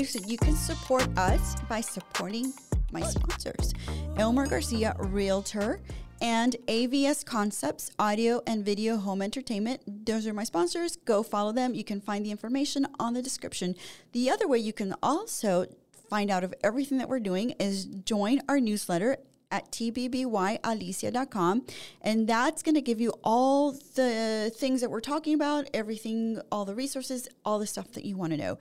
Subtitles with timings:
[0.00, 2.54] ways that you can support us by supporting
[2.90, 3.74] my sponsors
[4.16, 5.82] Elmer Garcia, Realtor,
[6.22, 9.82] and AVS Concepts, Audio and Video Home Entertainment.
[10.06, 10.96] Those are my sponsors.
[10.96, 11.74] Go follow them.
[11.74, 13.74] You can find the information on the description.
[14.12, 15.66] The other way you can also
[16.08, 19.18] find out of everything that we're doing is join our newsletter
[19.50, 21.66] at tbbYalicia.com.
[22.00, 26.64] And that's going to give you all the things that we're talking about, everything, all
[26.64, 28.58] the resources, all the stuff that you want to know.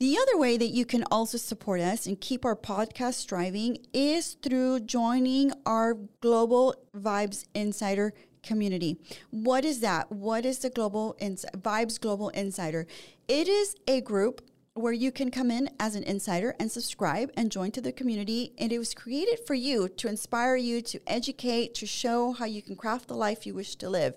[0.00, 4.34] The other way that you can also support us and keep our podcast striving is
[4.42, 8.98] through joining our Global Vibes Insider community.
[9.30, 10.10] What is that?
[10.10, 12.88] What is the Global Ins- Vibes Global Insider?
[13.28, 14.42] It is a group
[14.74, 18.52] where you can come in as an insider and subscribe and join to the community.
[18.58, 22.60] And it was created for you to inspire you, to educate, to show how you
[22.60, 24.14] can craft the life you wish to live.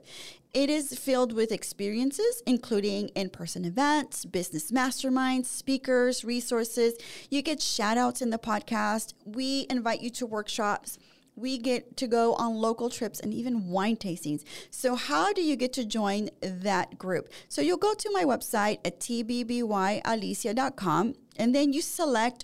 [0.55, 6.95] It is filled with experiences, including in person events, business masterminds, speakers, resources.
[7.29, 9.13] You get shout outs in the podcast.
[9.25, 10.97] We invite you to workshops
[11.37, 14.43] we get to go on local trips and even wine tastings.
[14.71, 17.29] So, how do you get to join that group?
[17.47, 22.43] So, you'll go to my website at tbbYalicia.com and then you select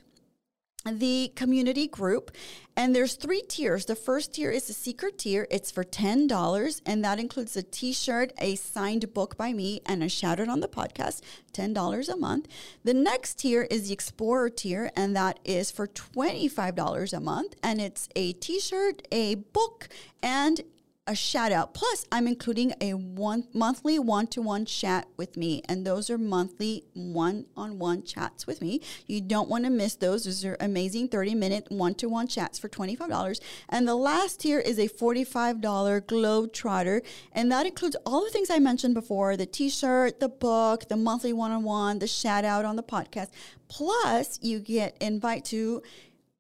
[0.86, 2.32] the community group
[2.76, 3.86] and there's three tiers.
[3.86, 5.48] The first tier is the secret tier.
[5.50, 10.10] It's for $10 and that includes a t-shirt a signed book by me and a
[10.10, 11.22] shout out on the podcast
[11.54, 12.48] $10 a month.
[12.84, 17.80] The next tier is the explorer tier and that is for $25 a month and
[17.80, 19.88] it's a t-shirt a book
[20.22, 20.62] and
[21.06, 21.74] a shout out.
[21.74, 26.18] Plus, I'm including a one monthly one to one chat with me, and those are
[26.18, 28.82] monthly one on one chats with me.
[29.06, 30.24] You don't want to miss those.
[30.24, 33.40] Those are amazing 30 minute one to one chats for $25.
[33.68, 37.02] And the last tier is a $45 Globe Trotter,
[37.34, 40.98] and that includes all the things I mentioned before the t shirt, the book, the
[40.98, 43.30] monthly one on one, the shout out on the podcast.
[43.68, 45.82] Plus, you get invite to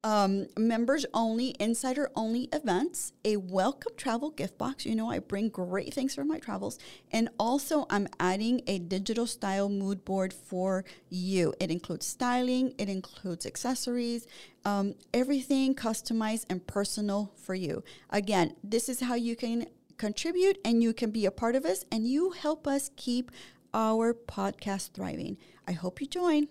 [0.03, 4.85] um, members only, insider only events, a welcome travel gift box.
[4.85, 6.77] You know, I bring great things for my travels.
[7.11, 11.53] And also, I'm adding a digital style mood board for you.
[11.59, 14.27] It includes styling, it includes accessories,
[14.65, 17.83] um, everything customized and personal for you.
[18.09, 21.85] Again, this is how you can contribute and you can be a part of us
[21.91, 23.31] and you help us keep
[23.73, 25.37] our podcast thriving.
[25.65, 26.47] I hope you join.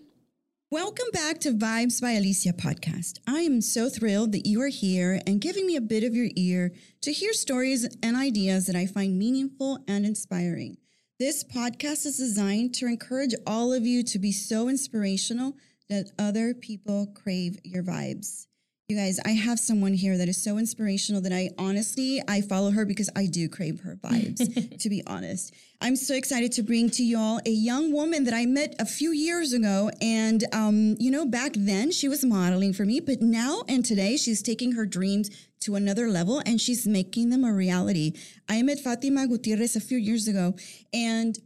[0.73, 3.19] Welcome back to Vibes by Alicia podcast.
[3.27, 6.29] I am so thrilled that you are here and giving me a bit of your
[6.35, 10.77] ear to hear stories and ideas that I find meaningful and inspiring.
[11.19, 15.53] This podcast is designed to encourage all of you to be so inspirational
[15.89, 18.47] that other people crave your vibes.
[18.89, 22.69] You guys, I have someone here that is so inspirational that I honestly I follow
[22.71, 25.53] her because I do crave her vibes, to be honest.
[25.79, 29.11] I'm so excited to bring to y'all a young woman that I met a few
[29.11, 29.89] years ago.
[30.01, 34.17] And um, you know, back then she was modeling for me, but now and today
[34.17, 35.29] she's taking her dreams
[35.61, 38.11] to another level and she's making them a reality.
[38.49, 40.55] I met Fatima Gutierrez a few years ago
[40.91, 41.39] and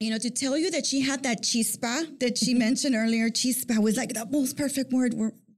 [0.00, 3.78] you know, to tell you that she had that chispa that she mentioned earlier, chispa
[3.78, 5.14] was like the most perfect word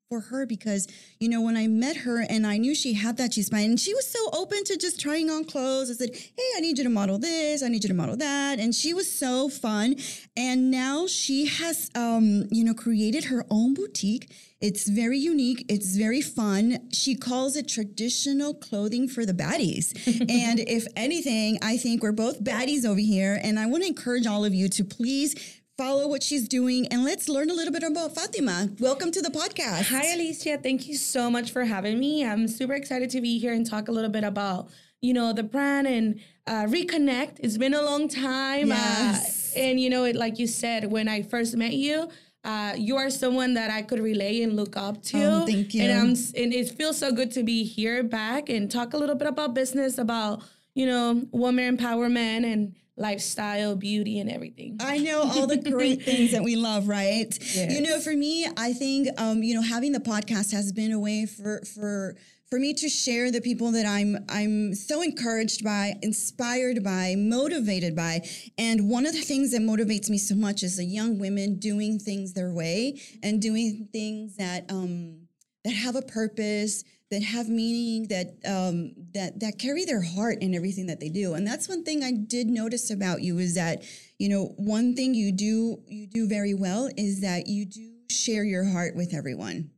[0.08, 0.86] for her because
[1.18, 3.80] you know when I met her and I knew she had that she's fine and
[3.80, 5.90] she was so open to just trying on clothes.
[5.90, 7.62] I said, "Hey, I need you to model this.
[7.62, 9.96] I need you to model that," and she was so fun.
[10.36, 14.30] And now she has, um, you know, created her own boutique.
[14.60, 15.66] It's very unique.
[15.68, 16.88] It's very fun.
[16.90, 19.92] She calls it traditional clothing for the baddies.
[20.30, 23.38] and if anything, I think we're both baddies over here.
[23.42, 27.04] And I want to encourage all of you to please follow what she's doing and
[27.04, 28.70] let's learn a little bit about Fatima.
[28.80, 29.90] Welcome to the podcast.
[29.90, 30.56] Hi, Alicia.
[30.56, 32.24] Thank you so much for having me.
[32.24, 34.70] I'm super excited to be here and talk a little bit about,
[35.02, 37.40] you know, the brand and uh, reconnect.
[37.40, 38.72] It's been a long time.
[38.72, 39.54] Uh, yes.
[39.54, 42.08] Uh, and, you know, it, like you said, when I first met you,
[42.42, 45.24] uh, you are someone that I could relay and look up to.
[45.24, 45.82] Oh, thank you.
[45.82, 46.08] And, I'm,
[46.42, 49.52] and it feels so good to be here back and talk a little bit about
[49.52, 50.42] business, about,
[50.74, 54.76] you know, woman empowerment and lifestyle, beauty, and everything.
[54.80, 57.36] I know all the great things that we love, right?
[57.54, 57.72] Yes.
[57.72, 60.98] You know, for me, I think um, you know having the podcast has been a
[60.98, 62.16] way for for
[62.48, 67.94] for me to share the people that I'm I'm so encouraged by, inspired by, motivated
[67.96, 68.26] by.
[68.56, 71.98] And one of the things that motivates me so much is the young women doing
[71.98, 75.26] things their way and doing things that um,
[75.64, 80.54] that have a purpose that have meaning that um, that that carry their heart in
[80.54, 83.82] everything that they do and that's one thing i did notice about you is that
[84.18, 88.44] you know one thing you do you do very well is that you do share
[88.44, 89.70] your heart with everyone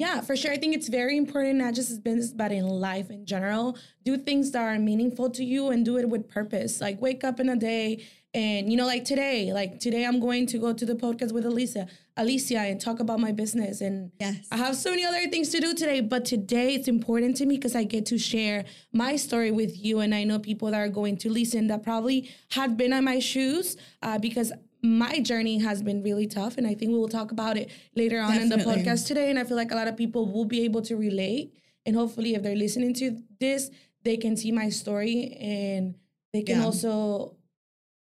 [0.00, 0.50] yeah, for sure.
[0.50, 3.76] I think it's very important, not just as business, but in life in general.
[4.02, 6.80] Do things that are meaningful to you and do it with purpose.
[6.80, 10.46] Like wake up in a day And you know, like today, like today, I'm going
[10.46, 13.80] to go to the podcast with Alicia, Alicia, and talk about my business.
[13.80, 14.46] And Yes.
[14.52, 17.56] I have so many other things to do today, but today it's important to me
[17.56, 20.88] because I get to share my story with you, and I know people that are
[20.88, 25.82] going to listen that probably had been in my shoes uh, because my journey has
[25.82, 28.56] been really tough, and I think we will talk about it later on in the
[28.58, 29.28] podcast today.
[29.28, 31.52] And I feel like a lot of people will be able to relate,
[31.84, 33.70] and hopefully, if they're listening to this,
[34.04, 35.96] they can see my story and
[36.32, 36.64] they can Yeah.
[36.64, 37.34] also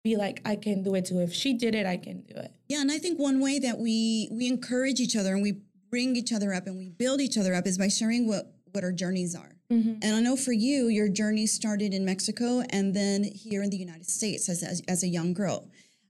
[0.05, 1.19] be like, I can do it too.
[1.19, 2.51] If she did it, I can do it.
[2.69, 5.57] Yeah, and I think one way that we we encourage each other and we
[5.89, 8.83] bring each other up and we build each other up is by sharing what what
[8.83, 9.55] our journeys are.
[9.71, 9.95] Mm-hmm.
[10.03, 13.77] And I know for you, your journey started in Mexico and then here in the
[13.77, 15.67] United States as as, as a young girl.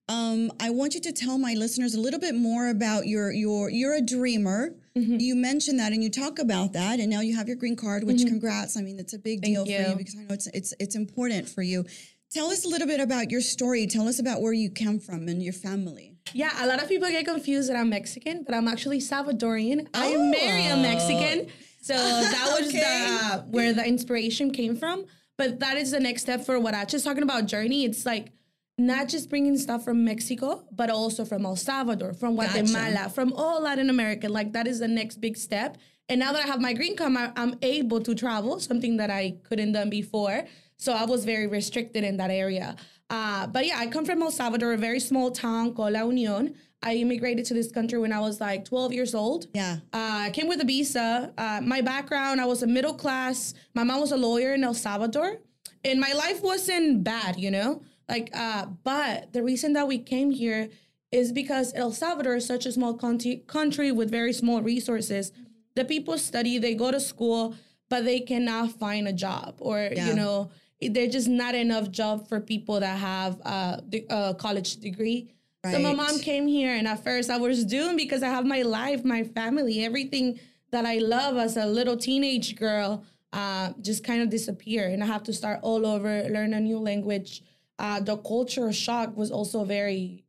[0.07, 3.69] Um, I want you to tell my listeners a little bit more about your your
[3.69, 4.75] you're a dreamer.
[4.97, 5.19] Mm-hmm.
[5.19, 8.03] You mentioned that and you talk about that, and now you have your green card,
[8.03, 8.77] which congrats.
[8.77, 9.55] I mean, it's a big Mm-hmm.
[9.55, 9.89] Thank deal for you.
[9.89, 11.85] you because I know it's it's it's important for you.
[12.31, 13.87] Tell us a little bit about your story.
[13.87, 16.15] Tell us about where you come from and your family.
[16.33, 19.87] Yeah, a lot of people get confused that I'm Mexican, but I'm actually Salvadorian.
[19.93, 20.81] I marry a Oh.
[20.81, 21.47] Mexican.
[21.81, 22.79] So that was Okay.
[22.79, 25.05] the where the inspiration came from.
[25.37, 27.85] But that is the next step for what I just talking about journey.
[27.85, 28.31] It's like
[28.77, 32.63] not just bringing stuff from Mexico, but also from El Salvador, from Gotcha.
[32.63, 34.27] Guatemala, from all Latin America.
[34.27, 35.77] Like that is the next big step.
[36.09, 39.35] And now that I have my green card, I'm able to travel, something that I
[39.43, 40.43] couldn't done before.
[40.85, 42.75] So I was very restricted in that area.
[43.09, 46.53] Uh, but yeah, I come from El Salvador, a very small town called La Union.
[46.83, 49.47] I immigrated to this country when I was like 12 years old.
[49.55, 49.77] Yeah.
[49.91, 51.33] Uh, I came with a visa.
[51.39, 53.55] Uh, my background, I was a middle class.
[53.73, 55.37] My mom was a lawyer in El Salvador,
[55.83, 57.81] and my life wasn't bad, you know.
[58.07, 60.69] Like, uh, but the reason that we came here
[61.11, 65.31] is because El Salvador is such a small country, country with very small resources.
[65.73, 67.55] The people study, they go to school,
[67.89, 70.09] but they cannot find a job, or Yeah.
[70.09, 74.77] you know, there's just not enough job for people that have uh, the- a college
[74.77, 75.31] degree.
[75.71, 78.61] So my mom came here, and at first I was doomed because I have my
[78.61, 80.39] life, my family, everything
[80.69, 85.07] that I love as a little teenage girl, uh, just kind of disappear, and I
[85.07, 87.41] have to start all over, learn a new language.
[87.79, 90.23] Uh, the culture shock was also very,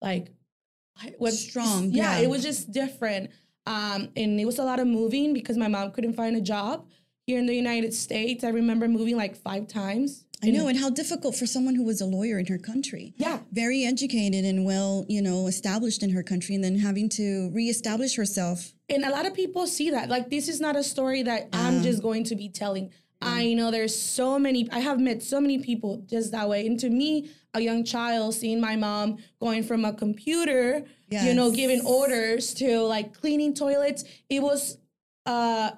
[0.00, 0.30] like,
[1.18, 2.24] what Strong, Yeah, yeah.
[2.24, 3.30] it was just different,
[3.66, 6.86] um, and it was a lot of moving because my mom couldn't find a job
[7.28, 8.42] here in the United States.
[8.42, 10.24] I remember moving like five times.
[10.42, 13.12] I know, and how difficult for someone who was a lawyer in her country.
[13.18, 13.40] Yeah.
[13.52, 18.14] Very educated and well, you know, established in her country, and then having to reestablish
[18.16, 18.72] herself.
[18.88, 21.66] and a lot of people see that like this is not a story that Uh-huh.
[21.68, 22.84] i'm just going to be telling
[23.20, 26.76] i know there's so many i have met so many people just that way and
[26.84, 27.10] to me
[27.58, 29.08] a young child seeing my mom
[29.44, 30.64] going from a computer
[31.26, 34.00] you know giving orders to like cleaning toilets
[34.36, 34.60] it was
[35.34, 35.68] uh,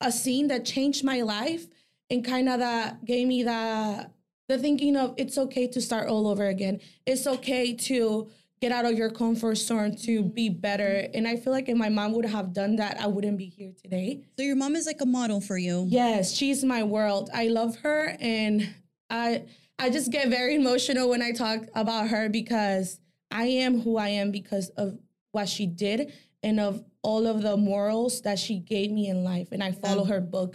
[0.00, 1.66] a scene that changed my life
[2.10, 4.10] and kind of that gave me the
[4.48, 6.80] the thinking of it's okay to start all over again.
[7.04, 8.30] It's okay to
[8.60, 10.28] get out of your comfort zone to mm-hmm.
[10.30, 11.08] be better.
[11.14, 13.72] And i feel like if my mom would have done that i wouldn't be here
[13.82, 14.22] today.
[14.36, 15.86] So your mom is like a model for you.
[15.88, 17.30] yes she's my world.
[17.32, 18.74] I love her and
[19.10, 19.44] i
[19.78, 23.00] i just get very emotional when i talk about her because
[23.30, 24.98] i am who i am because of
[25.32, 26.12] what she did
[26.42, 30.04] and of all of the morals that she gave me in life and i follow
[30.12, 30.52] her book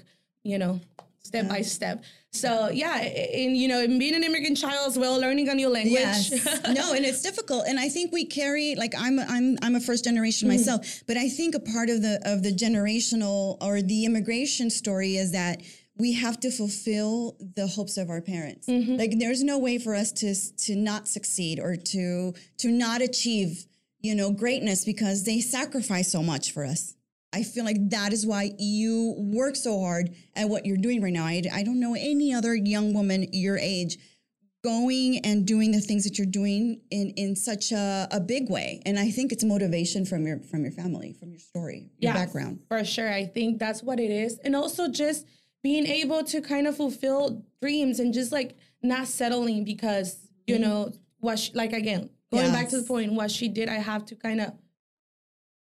[0.51, 0.73] you know
[1.29, 1.97] step by step
[2.41, 2.49] so
[2.83, 2.97] yeah
[3.41, 6.21] and you know and being an immigrant child as well learning a new language Yes.
[6.79, 7.61] no, and it's difficult.
[7.69, 10.57] And I think we carry like I'm I'm I'm a first generation Mm-hmm.
[10.57, 10.79] myself,
[11.09, 15.29] but I think a part of the of the generational or the immigration story is
[15.31, 15.55] that
[16.03, 17.13] we have to fulfill
[17.59, 18.65] the hopes of our parents.
[18.67, 18.95] Mm-hmm.
[19.01, 20.29] Like there's no way for us to
[20.65, 23.51] to not succeed or to to not achieve,
[24.03, 26.93] you know, greatness because they sacrifice so much for us.
[27.33, 31.11] I feel like that is why you work so hard at what you're doing right
[31.11, 31.25] now.
[31.25, 33.97] I, I don't know any other young woman your age
[34.63, 38.81] going and doing the things that you're doing in in such a, a big way
[38.85, 42.59] and i think it's motivation from your from your family from your story your background
[42.69, 43.11] For sure.
[43.11, 44.39] I think that's what it is.
[44.39, 45.27] And also just
[45.63, 50.63] being able to kind of fulfill dreams and just like not settling because, you mm-hmm.
[50.63, 54.05] know, what she, like again, going back to the point, what she did, I have
[54.07, 54.53] to kind of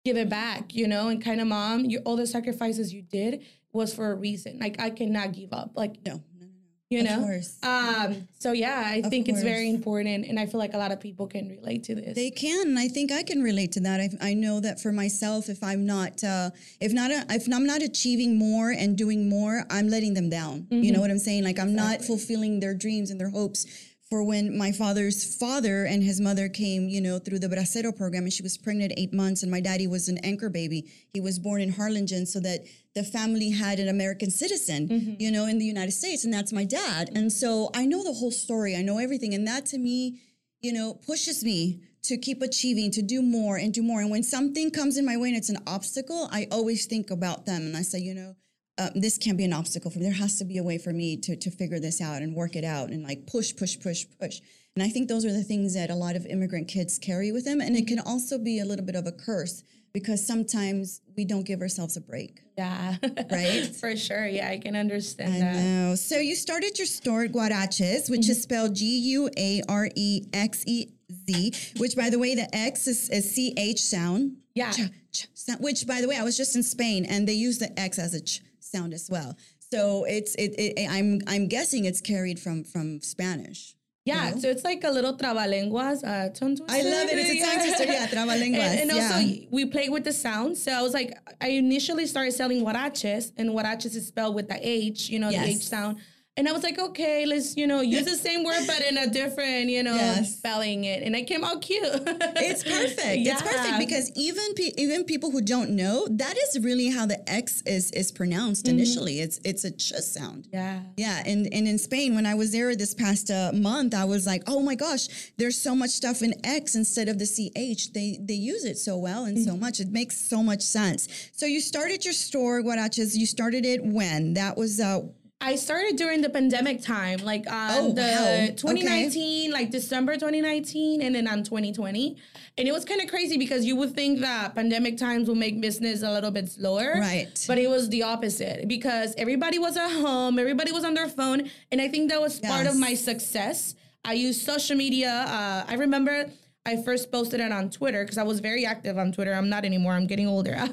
[0.05, 3.43] give it back, you know, and kind of mom, you, all the sacrifices you did
[3.71, 4.59] was for a reason.
[4.59, 5.71] Like I cannot give up.
[5.75, 6.47] Like, no no no
[6.89, 7.19] you Of know?
[7.21, 7.57] course.
[7.63, 10.25] Um, so yeah, I think it's very important.
[10.25, 12.15] And I feel like a lot of people can relate to this.
[12.15, 13.99] They can, and I think I can relate to that.
[13.99, 17.65] I, I know that for myself, if I'm not, uh, if not, a, if I'm
[17.65, 20.67] not achieving more and doing more, I'm letting them down.
[20.69, 21.43] You know what I'm saying?
[21.43, 23.65] Like I'm not fulfilling their dreams and their hopes.
[24.13, 28.25] For when my father's father and his mother came, you know, through the Bracero program,
[28.25, 30.85] and she was pregnant eight months, and my daddy was an anchor baby.
[31.11, 32.59] He was born in Harlingen, so that
[32.93, 35.13] the family had an American citizen, mm-hmm.
[35.17, 37.09] you know, in the United States, and that's my dad.
[37.15, 38.75] And so I know the whole story.
[38.75, 40.21] I know everything, and that to me
[40.63, 43.99] you know, pushes me to keep achieving, to do more and do more.
[44.01, 47.45] And when something comes in my way and it's an obstacle, I always think about
[47.45, 48.35] them and I say, you know,
[48.77, 50.05] uh, this can't be an obstacle for me.
[50.05, 52.55] There has to be a way for me to to figure this out and work
[52.55, 54.39] it out and like push, push, push, push.
[54.75, 57.45] And I think those are the things that a lot of immigrant kids carry with
[57.45, 57.61] them.
[57.61, 59.63] And it can also be a little bit of a curse
[59.93, 62.41] because sometimes we don't give ourselves a break.
[62.57, 62.95] Yeah.
[63.31, 63.67] Right?
[63.79, 64.25] For sure.
[64.25, 65.55] Yeah, I can understand I that.
[65.55, 65.95] know.
[65.95, 70.63] So you started your store Guarexez, which is spelled G U A R E X
[70.65, 70.87] E
[71.27, 74.37] Z, which by the way, the X is a C H sound.
[74.55, 74.71] Yeah.
[74.71, 77.59] Ch, ch, sound, which by the way, I was just in Spain and they use
[77.59, 78.41] the X as a ch
[78.73, 79.35] sound as well.
[79.71, 83.75] So it's it, it I'm I'm guessing it's carried from from Spanish.
[84.05, 84.37] Yeah, know?
[84.37, 86.29] so it's like a little trabalenguas, uh,
[86.67, 87.17] I love it.
[87.17, 87.85] It's a tongue twister.
[87.85, 88.81] Yeah, trabalenguas.
[88.81, 89.45] And, and also, yeah.
[89.49, 90.57] we played with the sound.
[90.57, 94.59] So I was like, I initially started selling huaraches, and huaraches is spelled with the
[94.61, 95.99] H, you know, the H sound.
[96.35, 99.07] And I was like, okay, let's, you know, use the same word, but in a
[99.07, 100.35] different, you know, Yes.
[100.35, 101.03] spelling it.
[101.03, 101.83] And it came out cute.
[101.85, 102.97] It's perfect.
[103.27, 107.19] It's perfect because even pe- even people who don't know, that is really how the
[107.29, 108.77] X is is pronounced Mm-hmm.
[108.79, 109.19] initially.
[109.19, 110.47] It's it's a ch sound.
[110.51, 110.79] Yeah.
[110.97, 114.25] Yeah, and, and in Spain, when I was there this past uh, month, I was
[114.25, 117.93] like, oh my gosh, there's so much stuff in X instead of the CH.
[117.93, 119.49] They they use it so well and Mm-hmm.
[119.51, 119.79] so much.
[119.79, 121.07] It makes so much sense.
[121.31, 123.15] So you started your store, Guarexez.
[123.15, 124.33] You started it when?
[124.33, 125.01] That was uh,
[125.43, 128.55] I started during the pandemic time, like on Oh, the wow.
[128.55, 132.15] 2019, like December 2019, and then on 2020.
[132.57, 135.59] And it was kind of crazy because you would think that pandemic times will make
[135.59, 136.93] business a little bit slower.
[136.97, 137.27] Right.
[137.45, 141.49] But it was the opposite because everybody was at home, everybody was on their phone.
[141.73, 143.75] And I think that was part of my success.
[144.05, 145.11] I used social media.
[145.27, 146.29] Uh, I remember
[146.65, 149.33] I first posted it on Twitter because I was very active on Twitter.
[149.33, 149.91] I'm not anymore.
[149.91, 150.55] I'm getting older.
[150.57, 150.69] uh,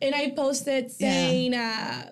[0.00, 2.10] and I posted saying, uh,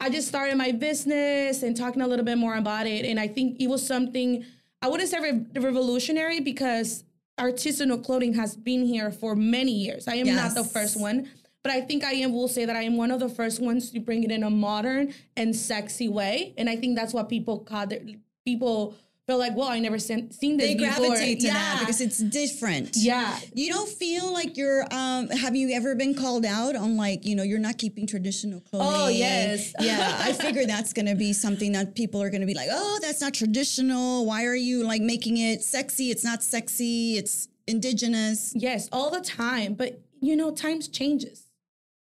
[0.00, 3.04] I just started my business and talking a little bit more about it.
[3.04, 4.44] And I think it was something,
[4.80, 7.04] I wouldn't say re- revolutionary because
[7.38, 10.08] artisanal clothing has been here for many years.
[10.08, 11.28] I am not the first one.
[11.62, 13.90] But I think I am will say that I am one of the first ones
[13.90, 16.54] to bring it in a modern and sexy way.
[16.56, 18.16] And I think that's what people call it.
[18.46, 18.94] People
[19.30, 21.06] feel like, well, I never seen, seen this they before.
[21.06, 21.54] gravitate to yeah.
[21.54, 22.96] that because it's different.
[22.96, 23.38] yeah.
[23.54, 24.84] You don't feel like you're.
[24.90, 28.60] Um, have you ever been called out on like you know you're not keeping traditional
[28.60, 28.88] clothing?
[28.92, 29.72] Oh, yes.
[29.80, 30.16] yeah.
[30.18, 32.98] I figure that's going to be something that people are going to be like, oh,
[33.00, 34.26] that's not traditional.
[34.26, 36.10] Why are you like making it sexy?
[36.10, 37.16] It's not sexy.
[37.16, 38.52] It's indigenous.
[38.56, 39.74] Yes, all the time.
[39.74, 41.46] But you know, times changes.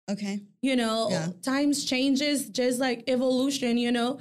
[0.09, 0.41] Okay.
[0.61, 1.27] you know Yeah.
[1.41, 4.19] times changes just like evolution you know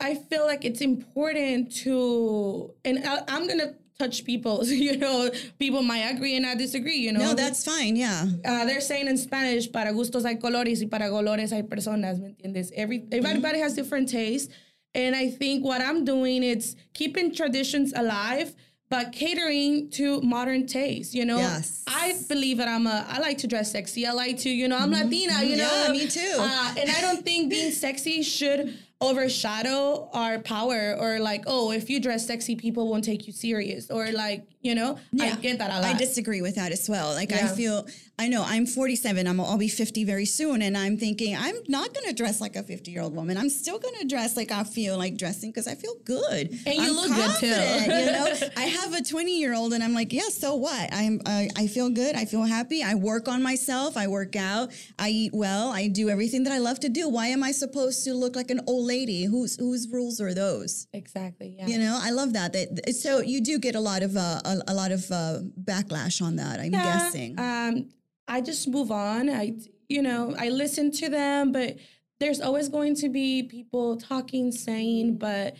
[0.00, 5.82] i feel like it's important to and I, i'm gonna touch people you know people
[5.82, 7.96] might agree and not disagree you know No, that's fine.
[7.96, 8.24] Yeah.
[8.46, 12.30] uh, they're saying in Spanish, para gustos hay colores y para colores hay personas, ¿me
[12.30, 12.72] entiendes?
[12.74, 14.48] Every, everybody has different tastes.
[14.94, 18.54] And I think what I'm doing is keeping traditions alive,
[18.88, 21.36] but catering to modern taste, you know?
[21.38, 21.84] Yes.
[21.86, 24.06] I believe that I'm a, I like to dress sexy.
[24.06, 25.68] I like to, you know, I'm Latina, you know?
[25.68, 25.94] Mm-hmm.
[25.94, 26.36] Yeah, me too.
[26.38, 31.88] Uh, and I don't think being sexy should overshadow our power or like, oh, if
[31.88, 33.90] you dress sexy, people won't take you serious.
[33.90, 35.84] Or like, you know, I get that a lot.
[35.84, 37.14] I disagree with that as well.
[37.14, 37.86] Like I feel,
[38.18, 39.26] I know I'm 47.
[39.26, 42.56] I'm I'll be 50 very soon, and I'm thinking I'm not going to dress like
[42.56, 43.38] a 50 year old woman.
[43.38, 46.50] I'm still going to dress like I feel like dressing because I feel good.
[46.66, 47.46] And you I'm look good, too.
[47.46, 50.92] you know, I have a 20 year old, and I'm like, yeah, so what?
[50.92, 52.14] I'm I, I feel good.
[52.14, 52.82] I feel happy.
[52.82, 53.96] I work on myself.
[53.96, 54.70] I work out.
[54.98, 55.70] I eat well.
[55.70, 57.08] I do everything that I love to do.
[57.08, 59.24] Why am I supposed to look like an old lady?
[59.24, 60.86] Whose whose rules are those?
[60.92, 61.54] exactly.
[61.58, 61.66] Yeah.
[61.66, 62.52] You know, I love that.
[62.52, 66.20] That so you do get a lot of uh, a, a lot of uh, backlash
[66.22, 66.60] on that.
[66.60, 67.38] I'm Yeah, guessing.
[67.38, 67.88] Um,
[68.28, 69.28] I just move on.
[69.28, 69.54] I,
[69.88, 71.76] you know, I listen to them, but
[72.20, 75.56] there's always going to be people talking, saying, but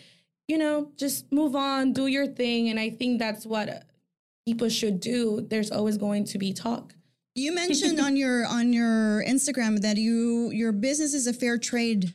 [0.47, 3.85] you know, just move on, do your thing, and I think that's what
[4.45, 5.45] people should do.
[5.49, 6.93] There's always going to be talk.
[7.35, 12.13] you mentioned on your on your Instagram that you your business is a fair trade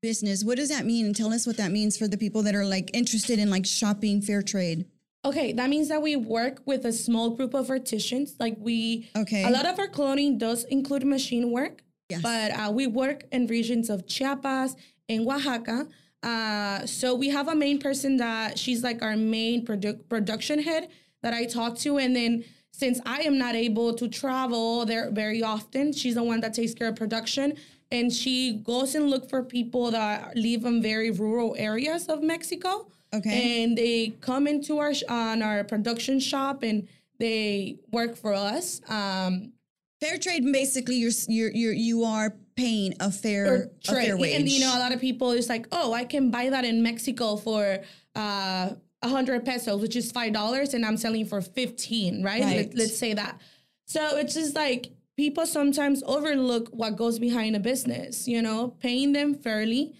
[0.00, 0.44] business.
[0.44, 1.06] What does that mean?
[1.06, 3.66] And tell us what that means for the people that are like interested in like
[3.66, 4.86] shopping fair trade.
[5.24, 8.34] Okay, that means that we work with a small group of artisans.
[8.40, 9.44] Like we, Okay.
[9.44, 12.22] a lot of our clothing does include machine work, Yes.
[12.22, 14.74] but uh, we work in regions of Chiapas
[15.08, 15.86] and Oaxaca.
[16.24, 20.88] Uh, so we have a main person that she's like our main produ- production head
[21.22, 25.42] that I talk to, and then since I am not able to travel there very
[25.42, 27.54] often, she's the one that takes care of production.
[27.92, 32.88] And she goes and look for people that live in very rural areas of Mexico
[33.14, 33.62] Okay.
[33.64, 36.88] and they come into our sh- on our production shop and
[37.18, 39.52] they work for us um
[40.00, 44.34] fair trade basically you're you're you're you are paying a fair a fair trade wage.
[44.34, 46.82] and you know a lot of people is like oh i can buy that in
[46.82, 47.78] mexico for
[48.16, 48.70] uh
[49.02, 52.40] 100 pesos, which is $5, and I'm selling for 15, right?
[52.40, 52.56] Right.
[52.56, 53.40] Let, let's say that.
[53.84, 59.12] So it's just like people sometimes overlook what goes behind a business, you know, paying
[59.12, 59.94] them fairly,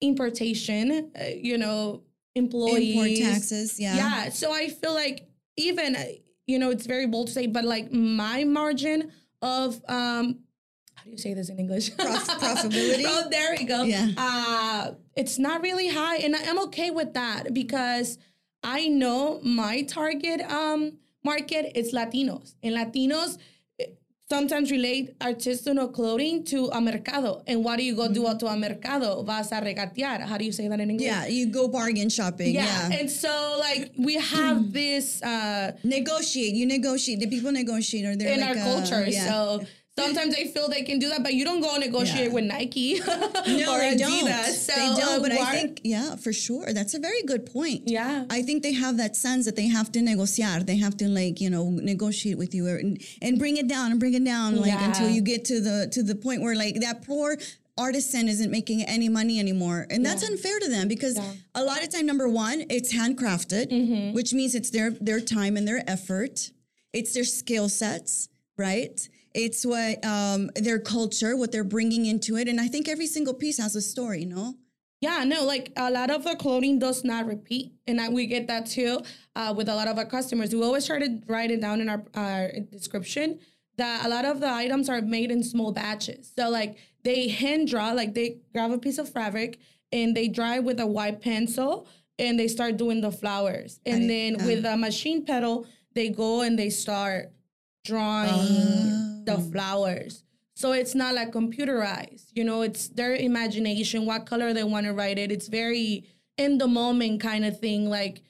[0.00, 2.02] importation, uh, you know,
[2.34, 2.96] employees.
[2.96, 3.96] Import taxes, yeah.
[3.96, 4.28] Yeah.
[4.30, 6.04] So I feel like even, uh,
[6.46, 10.40] you know, it's very bold to say, but like my margin of, um,
[10.94, 11.96] how do you say this in English?
[11.96, 13.04] Prof- profitability?
[13.06, 13.84] oh, there we go.
[13.84, 14.10] Yeah.
[14.16, 16.16] Uh, it's not really high.
[16.16, 18.18] And I'm okay with that because
[18.62, 22.54] I know my target um, market is Latinos.
[22.62, 23.38] And Latinos
[24.30, 27.42] sometimes relate artisanal clothing to a mercado.
[27.46, 28.38] And what do you go do Mm-hmm.
[28.38, 29.22] to a mercado?
[29.22, 30.20] Vas a regatear.
[30.30, 31.06] How do you say that in English?
[31.06, 32.54] Yeah, you go bargain shopping.
[32.54, 32.64] Yeah.
[32.90, 32.98] Yeah.
[33.00, 36.54] And so, like, we have this uh, negotiate.
[36.54, 37.18] You negotiate.
[37.20, 38.04] The people negotiate.
[38.04, 39.04] Or they're in like, our uh, culture.
[39.08, 39.26] yeah.
[39.26, 39.64] So
[40.04, 42.34] sometimes I feel they can do that, but you don't go negotiate Yeah.
[42.36, 42.88] with Nike
[43.60, 43.98] no, or they Adidas.
[43.98, 44.54] don't.
[44.54, 45.18] So, they don't.
[45.18, 46.66] uh, But I think, yeah, for sure.
[46.78, 47.82] That's a very good point.
[47.86, 48.24] Yeah.
[48.30, 50.60] I think they have that sense that they have to negociar.
[50.70, 53.90] They have to like you know negotiate with you or, and, and bring it down
[53.92, 54.86] and bring it down like Yeah.
[54.88, 57.36] until you get to the to the point where like that poor
[57.78, 61.16] artisan isn't making any money anymore and that's unfair to them because
[61.54, 64.12] a lot of time number one it's handcrafted Mm-hmm.
[64.12, 66.50] which means it's their their time and their effort
[66.92, 68.28] it's their skill sets
[68.58, 73.06] right it's what um their culture what they're bringing into it and i think every
[73.06, 74.54] single piece has a story no
[75.02, 77.72] Yeah, no, like a lot of the clothing does not repeat.
[77.86, 79.00] And I, we get that too
[79.34, 80.52] uh, with a lot of our customers.
[80.52, 83.38] We always try to write it down in our, our description
[83.78, 86.30] that a lot of the items are made in small batches.
[86.36, 89.58] So, like, they hand draw, like, they grab a piece of fabric
[89.90, 91.86] and they draw with a white pencil
[92.18, 93.80] and they start doing the flowers.
[93.86, 97.32] And then with a machine pedal, they go and they start
[97.84, 100.24] drawing the flowers.
[100.54, 104.92] So it's not like computerized, you know, it's their imagination, what color they want to
[104.92, 105.32] write it.
[105.32, 106.04] It's very
[106.36, 107.88] in the moment kind of thing.
[107.88, 108.22] Like,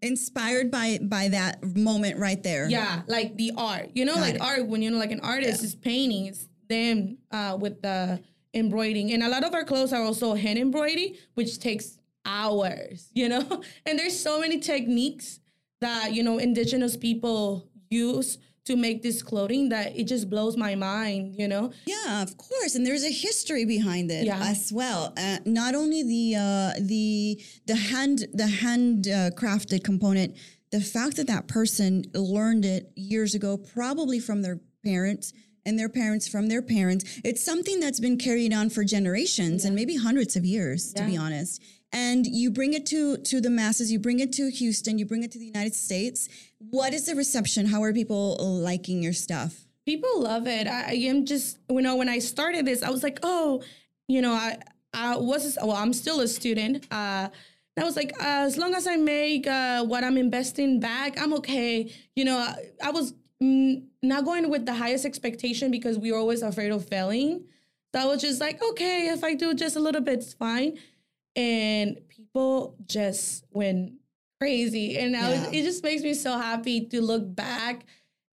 [0.00, 4.40] inspired by by that moment right there yeah, like the art, you know, like it.
[4.40, 8.22] art, when you know, like an artist is painting, it's them uh, with the
[8.54, 9.12] embroidering.
[9.12, 13.62] And a lot of our clothes are also hand embroidery, which takes hours, you know?
[13.86, 15.40] And there's so many techniques
[15.80, 20.74] that, you know, indigenous people use to make this clothing that it just blows my
[20.74, 21.72] mind, you know?
[21.86, 24.38] Yeah, of course, and there's a history behind it Yeah.
[24.42, 25.14] as well.
[25.16, 30.36] Uh, not only the uh, the the hand the hand uh, crafted component,
[30.70, 35.32] the fact that that person learned it years ago, probably from their parents
[35.64, 37.20] and their parents from their parents.
[37.24, 41.16] It's something that's been carried on for generations and maybe hundreds of years, to be
[41.16, 41.62] honest.
[41.92, 43.90] And you bring it to to the masses.
[43.90, 44.98] You bring it to Houston.
[44.98, 46.28] You bring it to the United States.
[46.58, 47.66] What is the reception?
[47.66, 49.64] How are people liking your stuff?
[49.86, 50.66] People love it.
[50.66, 53.62] I, I am just, you know, when I started this, I was like, oh,
[54.06, 54.58] you know, I,
[54.92, 56.86] I was, well, I'm still a student.
[56.90, 57.28] Uh,
[57.78, 61.32] I was like, uh, as long as I make uh, what I'm investing back, I'm
[61.34, 61.90] okay.
[62.16, 66.42] You know, I, I was not going with the highest expectation because we were always
[66.42, 67.44] afraid of failing.
[67.94, 70.78] So I was just like, okay, if I do just a little bit, it's fine.
[71.38, 73.92] And people just went
[74.40, 74.98] crazy.
[74.98, 77.86] And I was, it just makes me so happy to look back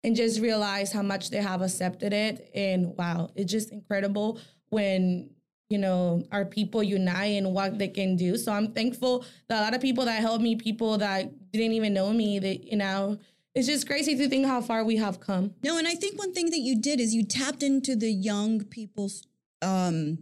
[0.03, 2.49] and just realize how much they have accepted it.
[2.55, 4.39] And wow, it's just incredible
[4.69, 5.29] when
[5.69, 8.37] you know our people unite and what they can do.
[8.37, 11.93] So I'm thankful that a lot of people that helped me, people that didn't even
[11.93, 13.19] know me, that you know,
[13.53, 15.53] it's just crazy to think how far we have come.
[15.63, 18.63] No, and I think one thing that you did is you tapped into the young
[18.63, 19.23] people's
[19.61, 20.19] um,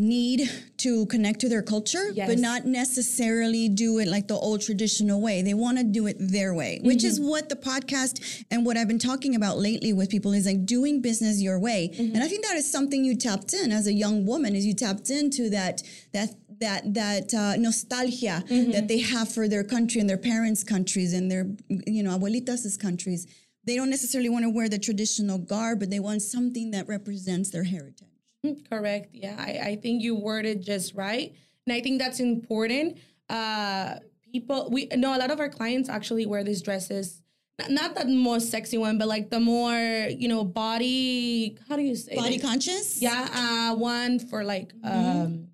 [0.00, 5.20] need to connect to their culture, but not necessarily do it like the old traditional
[5.20, 5.40] way.
[5.40, 7.28] They want to do it their way, which is mm-hmm.
[7.28, 11.00] what the podcast and what I've been talking about lately with people is like doing
[11.00, 11.90] business your way.
[11.94, 12.16] Mm-hmm.
[12.16, 14.74] And I think that is something you tapped in as a young woman, is you
[14.74, 16.30] tapped into that that
[16.60, 18.72] that that uh, nostalgia mm-hmm.
[18.72, 22.78] that they have for their country and their parents' countries and their you know abuelitas'
[22.78, 23.28] countries.
[23.66, 27.50] They don't necessarily want to wear the traditional garb, but they want something that represents
[27.50, 28.08] their heritage.
[28.44, 29.08] Mm, Correct.
[29.12, 31.32] Yeah, I, I think you worded just right,
[31.66, 32.98] and I think that's important.
[33.28, 33.96] Uh,
[34.32, 37.22] people, we know a lot of our clients actually wear these dresses.
[37.58, 39.78] Not, not the most sexy one, but like the more
[40.10, 41.56] you know body.
[41.68, 42.16] How do you say?
[42.16, 43.00] Body like- conscious?
[43.00, 43.28] Yeah,
[43.72, 45.48] uh, one for like um,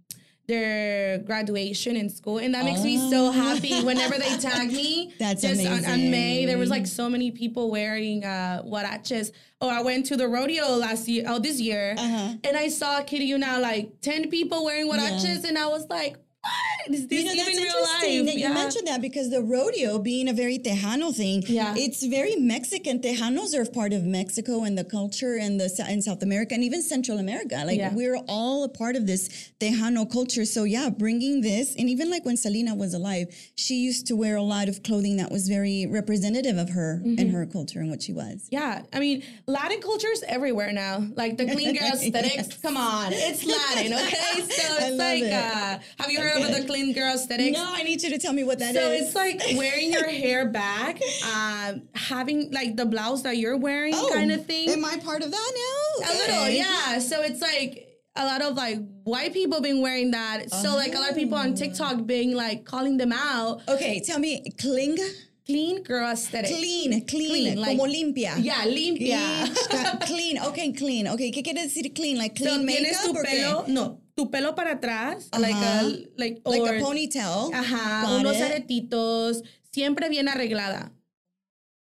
[0.51, 3.83] their graduation in school, and that makes me so happy.
[3.91, 7.71] Whenever they tag me, That's just on, on May, there was like so many people
[7.71, 9.31] wearing uh, huaraches.
[9.61, 12.35] Or I went to the rodeo last year, oh this year, Uh-huh.
[12.45, 16.94] and I saw Kitty now like ten people wearing huaraches, and I was like, what?
[16.94, 18.26] Is this You know, that's interesting life?
[18.35, 21.74] that you mentioned that because the rodeo being a very Tejano thing, Yeah.
[21.76, 23.00] it's very Mexican.
[23.00, 26.83] Tejanos are part of Mexico and the culture and the in South America and even
[26.83, 27.62] Central America.
[27.66, 27.92] Like Yeah.
[27.94, 29.29] we're all a part of this
[29.61, 30.44] Tejano culture.
[30.44, 33.26] So yeah, bringing this and even like when Selena was alive,
[33.57, 37.18] she used to wear a lot of clothing that was very representative of her Mm-hmm.
[37.20, 38.48] and her culture and what she was.
[38.50, 41.07] Yeah, I mean, Latin culture is everywhere now.
[41.14, 42.57] Like the clean girl aesthetics.
[42.62, 44.40] Come on, it's Latin, okay?
[44.40, 45.33] So it's like, it.
[45.33, 47.57] uh, have you heard of the clean girl aesthetics?
[47.57, 48.81] No, I need you to tell me what that is.
[48.83, 51.01] so it's like wearing your hair back,
[51.35, 54.69] um, having like the blouse that you're wearing, kind of thing.
[54.71, 56.11] Oh, Am I part of that now?
[56.11, 56.99] A little, yeah.
[56.99, 60.51] So it's like a lot of like white people been wearing that.
[60.51, 63.62] So like a lot of people on TikTok being like calling them out.
[63.69, 64.99] Okay, tell me, cling,
[65.47, 66.51] Clean girl aesthetic.
[66.51, 68.35] clean, clean, Clean, like- como limpia.
[68.38, 69.09] Yeah, limpia.
[69.09, 71.09] Yeah, clean, okay, clean.
[71.09, 72.19] Okay, ¿qué quiere decir clean?
[72.19, 75.83] Like So clean tienes makeup tu pelo, no, tu pelo para atrás, like a,
[76.16, 77.51] like, Like a ponytail.
[77.53, 78.42] Ajá, Got unos it.
[78.42, 79.42] aretitos,
[79.73, 80.90] siempre bien arreglada.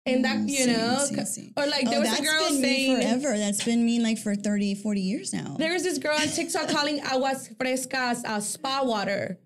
[0.08, 2.48] And that, Mm, you sí, know, sí, or like there oh, was a that's girl
[2.50, 3.36] been saying, me forever.
[3.38, 5.56] That's been me like for 30, 40 years now.
[5.58, 9.38] there was this girl on TikTok calling aguas frescas uh, spa water.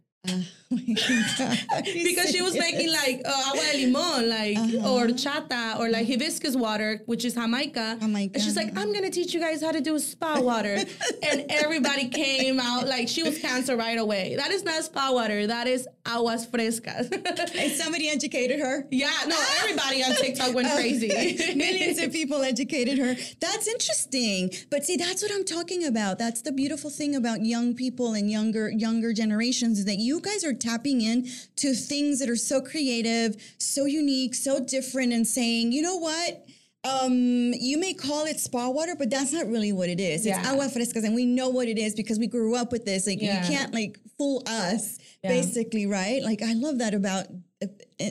[0.71, 4.57] because she was making like uh, agua de limon, like
[4.87, 7.99] or chata or like hibiscus water, which is Jamaica.
[8.01, 8.35] Jamaica.
[8.35, 10.79] And she's like, I'm gonna teach you guys how to do spa water,
[11.29, 14.37] and everybody came out like she was canceled right away.
[14.37, 15.49] That is not spa water.
[15.49, 17.11] That is aguas frescas.
[17.61, 18.87] And somebody educated her.
[18.91, 21.09] yeah, no, everybody on TikTok went crazy.
[21.57, 23.15] Millions of people educated her.
[23.41, 24.51] That's interesting.
[24.71, 26.19] But see, that's what I'm talking about.
[26.19, 30.45] That's the beautiful thing about young people and younger younger generations is that you guys
[30.45, 35.73] are tapping in to things that are so creative, so unique, so different, and saying,
[35.73, 36.45] you know what?
[36.83, 40.25] Um, you may call it spa water, but that's not really what it is.
[40.25, 40.51] It's Yeah.
[40.51, 43.07] agua frescas, and we know what it is because we grew up with this.
[43.07, 43.43] Like Yeah.
[43.47, 45.31] you can't like fool us, Yeah.
[45.31, 46.23] basically, right?
[46.23, 47.27] Like I love that about
[47.63, 47.67] uh,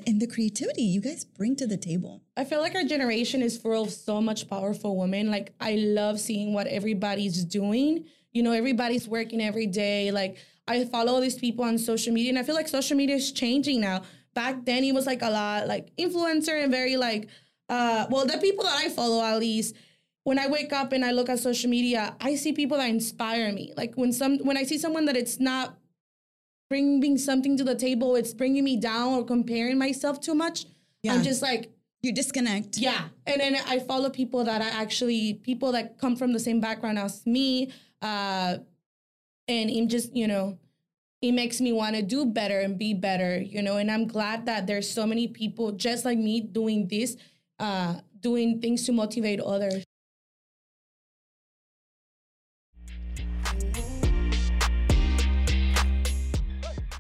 [0.06, 2.22] and the creativity you guys bring to the table.
[2.38, 5.32] I feel like our generation is full of so much powerful women.
[5.32, 8.06] Like I love seeing what everybody's doing.
[8.32, 10.12] You know, everybody's working every day.
[10.12, 10.38] Like
[10.70, 13.82] I follow these people on social media, and I feel like social media is changing
[13.82, 14.04] now.
[14.34, 17.28] Back then, it was like a lot like influencer and very like,
[17.68, 19.76] uh, well, the people that I follow at least.
[20.26, 23.52] When I wake up and I look at social media, I see people that inspire
[23.52, 23.74] me.
[23.76, 25.80] Like when some when I see someone that it's not
[26.70, 30.66] bringing something to the table, it's bringing me down or comparing myself too much.
[31.02, 31.14] Yeah.
[31.14, 31.72] I'm just like,
[32.04, 32.78] You disconnect.
[32.78, 33.06] yeah.
[33.26, 37.00] And then I follow people that are actually people that come from the same background
[37.00, 37.72] as me.
[38.02, 38.58] Uh,
[39.50, 40.60] and it just, you know,
[41.22, 43.78] it makes me want to do better and be better, you know.
[43.78, 47.18] And I'm glad that there's so many people just like me doing this,
[47.58, 49.84] uh, doing things to motivate others.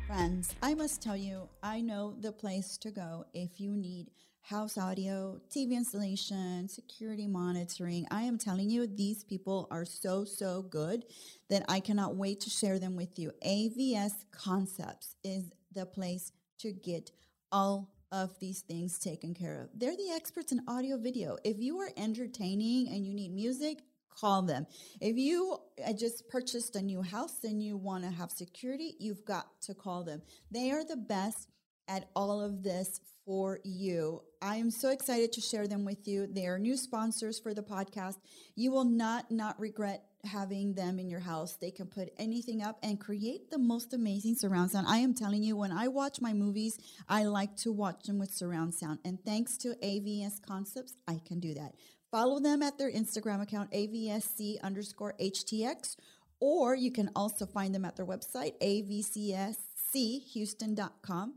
[0.07, 4.07] Friends, I must tell you, I know the place to go if you need
[4.49, 8.07] house audio, TV installation, security monitoring.
[8.09, 11.05] I am telling you, these people are so, so good
[11.51, 13.31] that I cannot wait to share them with you.
[13.45, 16.31] AVS Concepts is the place
[16.61, 17.11] to get
[17.51, 19.69] all of these things taken care of.
[19.75, 21.37] They're the experts in audio video.
[21.43, 24.65] If you are entertaining and you need music, call them.
[24.99, 29.25] If you uh, just purchased a new house and you want to have security, you've
[29.25, 30.23] got to call them.
[30.49, 31.49] They are the best
[31.87, 34.23] at all of this for you.
[34.41, 36.25] I am so excited to share them with you.
[36.25, 38.15] They are new sponsors for the podcast.
[38.55, 41.55] You will not not regret having them in your house.
[41.55, 44.87] They can put anything up and create the most amazing surround sound.
[44.87, 48.31] I am telling you, when I watch my movies, I like to watch them with
[48.31, 48.99] surround sound.
[49.03, 51.73] And thanks to AVS Concepts, I can do that.
[52.11, 55.95] Follow them at their Instagram account, AVSC underscore HTX,
[56.39, 61.33] or you can also find them at their website, avcschouston.com,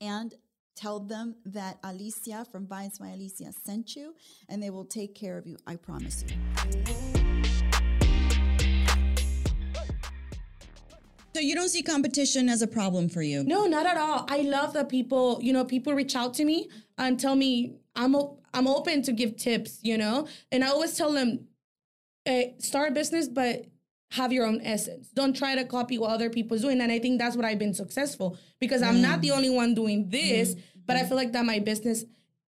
[0.00, 0.34] and
[0.74, 4.14] tell them that Alicia from and Smile Alicia sent you,
[4.48, 5.56] and they will take care of you.
[5.66, 6.36] I promise you.
[11.34, 13.42] So you don't see competition as a problem for you.
[13.44, 14.26] No, not at all.
[14.28, 18.14] I love that people, you know, people reach out to me and tell me I'm
[18.54, 21.48] I'm open to give tips, you know, and I always tell them,
[22.26, 23.64] hey, start a business, but
[24.12, 25.08] have your own essence.
[25.14, 26.80] Don't try to copy what other people's doing.
[26.80, 29.22] And I think that's what I've been successful because I'm not mm.
[29.22, 30.62] the only one doing this, mm.
[30.86, 32.04] but I feel like that my business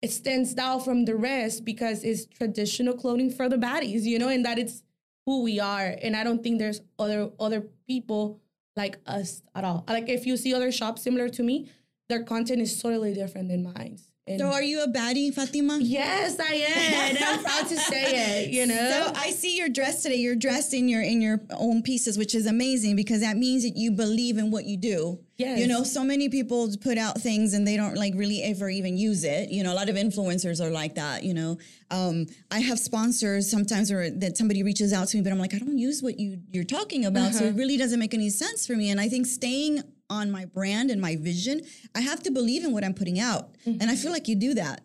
[0.03, 4.29] it stands out from the rest because it's traditional clothing for the baddies, you know,
[4.29, 4.83] and that it's
[5.25, 5.97] who we are.
[6.03, 8.41] And I don't think there's other other people
[8.77, 9.85] like us at all.
[9.89, 11.71] Like if you see other shops similar to me,
[12.09, 13.99] their content is totally different than mine.
[14.27, 15.79] And So are you a baddie, Fatima?
[15.83, 17.17] yes, I am.
[17.17, 18.51] and I'm proud to say it.
[18.53, 18.75] You know.
[18.75, 20.17] So I see your dress today.
[20.17, 23.77] You're dressed in your in your own pieces, which is amazing because that means that
[23.77, 25.19] you believe in what you do.
[25.37, 25.59] Yes.
[25.59, 28.97] You know, so many people put out things and they don't like really ever even
[28.97, 29.51] use it.
[29.51, 31.23] You know, a lot of influencers are like that.
[31.23, 31.59] You know,
[31.91, 35.53] um, I have sponsors sometimes or that somebody reaches out to me, but I'm like,
[35.55, 38.67] I don't use what you you're talking about, so it really doesn't make any sense
[38.67, 38.89] for me.
[38.91, 41.63] And I think staying on my brand and my vision,
[41.95, 44.55] I have to believe in what I'm putting out, and I feel like you do
[44.55, 44.83] that.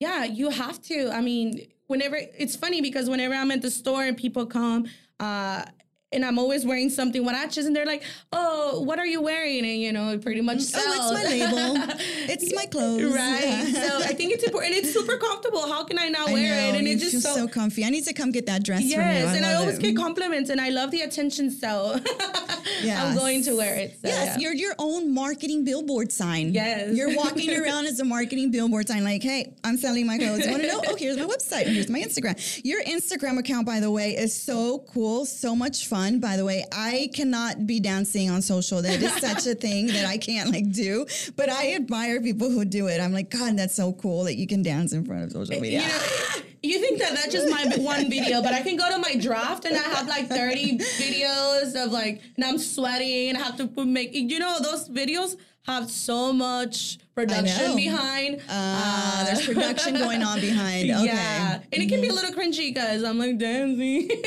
[0.00, 1.10] Yeah, you have to.
[1.12, 4.86] I mean, whenever it's funny because whenever I'm at the store and people come,
[5.20, 5.64] uh,
[6.12, 9.80] and I'm always wearing something huaraches, and they're like, "Oh, what are you wearing?" And
[9.80, 10.84] you know, it pretty much sells.
[10.88, 11.94] Oh, it's my label.
[12.32, 13.14] it's my clothes.
[13.14, 13.42] right.
[13.44, 13.88] Yeah.
[13.88, 14.74] So I think it's important.
[14.74, 15.66] It's super comfortable.
[15.68, 16.74] How can I not I wear it?
[16.76, 17.34] And it's just so.
[17.34, 17.84] so comfy.
[17.84, 18.96] I need to come get that dress from you.
[18.96, 19.82] Yes, and I always it.
[19.82, 21.50] get compliments, and I love the attention.
[21.50, 21.98] So
[22.84, 23.92] I'm going to wear it.
[24.02, 24.38] So, Yes, yeah.
[24.42, 26.52] you're your own marketing billboard sign.
[26.52, 26.96] Yes.
[26.96, 30.44] You're walking around as a marketing billboard sign, like, hey, I'm selling my clothes.
[30.44, 30.82] You Want to know?
[30.86, 31.66] Oh, here's my website.
[31.66, 32.36] Here's my Instagram.
[32.64, 36.01] Your Instagram account, by the way, is so cool, so much fun.
[36.20, 38.82] By the way, I cannot be dancing on social.
[38.82, 41.06] That is such a thing that I can't like do.
[41.36, 43.00] But I admire people who do it.
[43.00, 45.82] I'm like, God, that's so cool that you can dance in front of social media.
[45.82, 48.98] You, know, you think that that's just my one video, but I can go to
[48.98, 53.42] my draft and I have like 30 videos of like, and I'm sweating and I
[53.42, 55.36] have to put make, you know, those videos
[55.66, 57.76] have so much production know.
[57.76, 58.40] behind.
[58.48, 60.90] Ah, there's production going on behind.
[60.92, 61.04] Okay.
[61.06, 64.10] Yeah, and it can be a little cringy because I'm like dancing.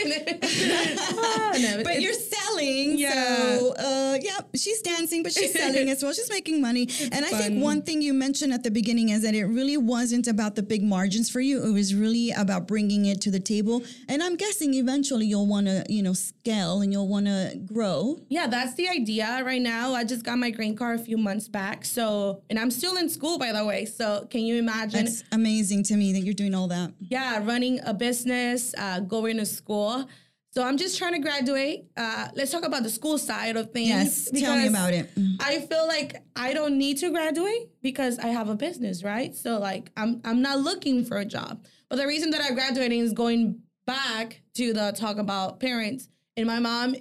[1.18, 3.58] Ah, no, But you're selling, Yeah.
[3.58, 6.14] so uh, yeah, she's dancing, but she's selling as well.
[6.14, 7.40] She's making money, and I fun.
[7.42, 10.64] think one thing you mentioned at the beginning is that it really wasn't about the
[10.64, 11.64] big margins for you.
[11.66, 15.68] It was really about bringing it to the table, and I'm guessing eventually you'll want
[15.68, 18.20] to, you know, scale and you'll want to grow.
[18.30, 19.94] Yeah, that's the idea right now.
[19.94, 21.86] I just got my green card a few months back.
[21.86, 23.86] So, and I'm still in school, by the way.
[23.86, 25.08] So, can you imagine?
[25.08, 26.94] It's amazing to me that you're doing all that.
[27.00, 30.08] yeah, running a business, uh, going to school.
[30.52, 31.86] So, I'm just trying to graduate.
[31.98, 33.90] Uh, let's talk about the school side of things.
[33.90, 35.14] Yes, tell me about it.
[35.16, 35.38] Mm.
[35.40, 39.36] I feel like I don't need to graduate because I have a business, right?
[39.36, 41.64] So, like, I'm I'm not looking for a job.
[41.90, 46.10] But the reason that I'm graduating is going back to the talk about parents.
[46.38, 46.96] And my mom,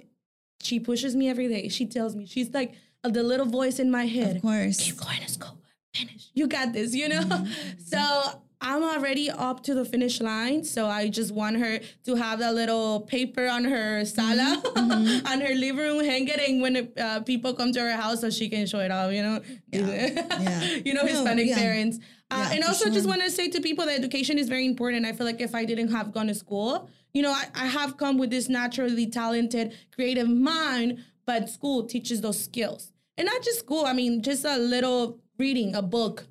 [0.61, 1.69] she pushes me every day.
[1.69, 4.37] She tells me, she's like the little voice in my head.
[4.37, 4.77] Of course.
[4.79, 5.57] Keep going to school.
[5.95, 6.29] Finish.
[6.33, 7.21] You got this, you know?
[7.21, 7.79] Mm-hmm.
[7.85, 10.63] So I'm already up to the finish line.
[10.63, 15.27] So I just want her to have that little paper on her sala, Mm-hmm.
[15.31, 18.49] on her living room, hang it, when uh, people come to her house, so she
[18.49, 19.41] can show it off, you know?
[19.71, 20.63] Yeah.
[20.85, 21.55] you know, No, Hispanic yeah.
[21.57, 21.99] parents.
[22.31, 25.05] Uh, Yeah, and also just want to say to people that education is very important.
[25.05, 27.97] I feel like if I didn't have gone to school, you know, I, I have
[27.97, 32.91] come with this naturally talented, creative mind, but school teaches those skills.
[33.17, 36.25] And not just school, I mean, just a little reading, a book,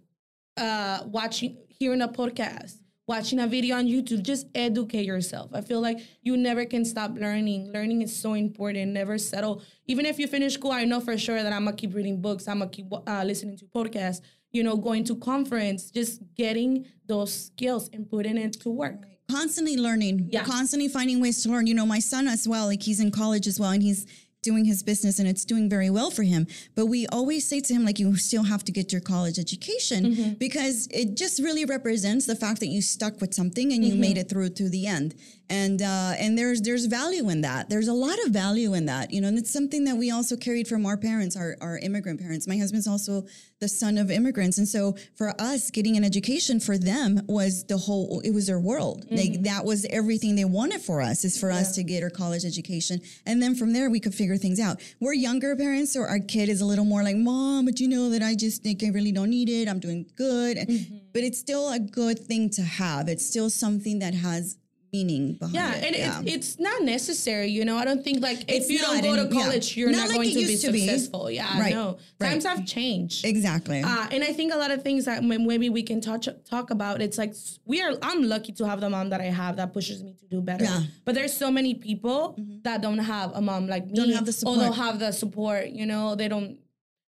[0.57, 5.51] uh, watching, hearing a podcast, watching a video on YouTube, just educate yourself.
[5.53, 7.73] I feel like you never can stop learning.
[7.73, 8.93] Learning is so important.
[8.93, 9.63] Never settle.
[9.87, 12.49] Even if you finish school, I know for sure that I'm gonna keep reading books.
[12.49, 14.21] I'm gonna keep uh, listening to podcasts.
[14.53, 19.03] You know, going to conference, just getting those skills and putting it to work.
[19.29, 20.45] constantly learning Yeah.
[20.45, 23.47] constantly finding ways to learn you know my son as well like he's in college
[23.53, 24.05] as well and he's
[24.51, 26.47] doing his business and it's doing very well for him.
[26.77, 30.01] But we always say to him like you still have to get your college education
[30.05, 30.31] Mm-hmm.
[30.47, 34.01] because it just really represents the fact that you stuck with something and you Mm-hmm.
[34.09, 35.15] made it through to the end.
[35.51, 37.69] And uh and there's there's value in that.
[37.71, 40.35] There's a lot of value in that you know and it's something that we also
[40.47, 42.47] carried from our parents our, our immigrant parents.
[42.49, 43.15] My husband's also
[43.61, 44.57] the son of immigrants.
[44.61, 48.63] And so for us getting an education for them was the whole it was their
[48.71, 48.99] world.
[49.21, 52.45] Like that was everything they wanted for us is for us to get our college
[52.53, 52.97] education.
[53.29, 54.81] And then from there we could figure things out.
[55.01, 58.11] We're younger parents so our kid is a little more like mom but you know
[58.11, 59.69] that i just think i really don't need it.
[59.69, 60.57] I'm doing good.
[60.57, 60.97] Mm-hmm.
[61.13, 63.09] But it's still a good thing to have.
[63.09, 64.57] It's still something that has
[64.95, 67.77] meaning behind Yeah, it and It's, it's not necessary, you know.
[67.83, 69.43] I don't think like It's if you don't go to and- yeah.
[69.43, 70.81] college, you're Not not, like going to be to be.
[70.87, 71.25] successful.
[71.31, 71.87] Yeah, Right, no.
[72.21, 72.29] right.
[72.31, 73.25] Times have changed.
[73.33, 76.67] exactly Uh, and I think a lot of things that maybe we can touch talk
[76.77, 76.95] about.
[77.07, 77.33] It's like
[77.71, 77.93] we are.
[78.09, 80.65] I'm lucky to have the mom that I have that pushes me to do better.
[80.71, 80.83] Yeah.
[81.05, 82.19] But there's so many people
[82.67, 83.95] that don't have a mom like me.
[84.01, 85.65] Don't have the Or don't have the support.
[85.81, 86.51] You know, they don't.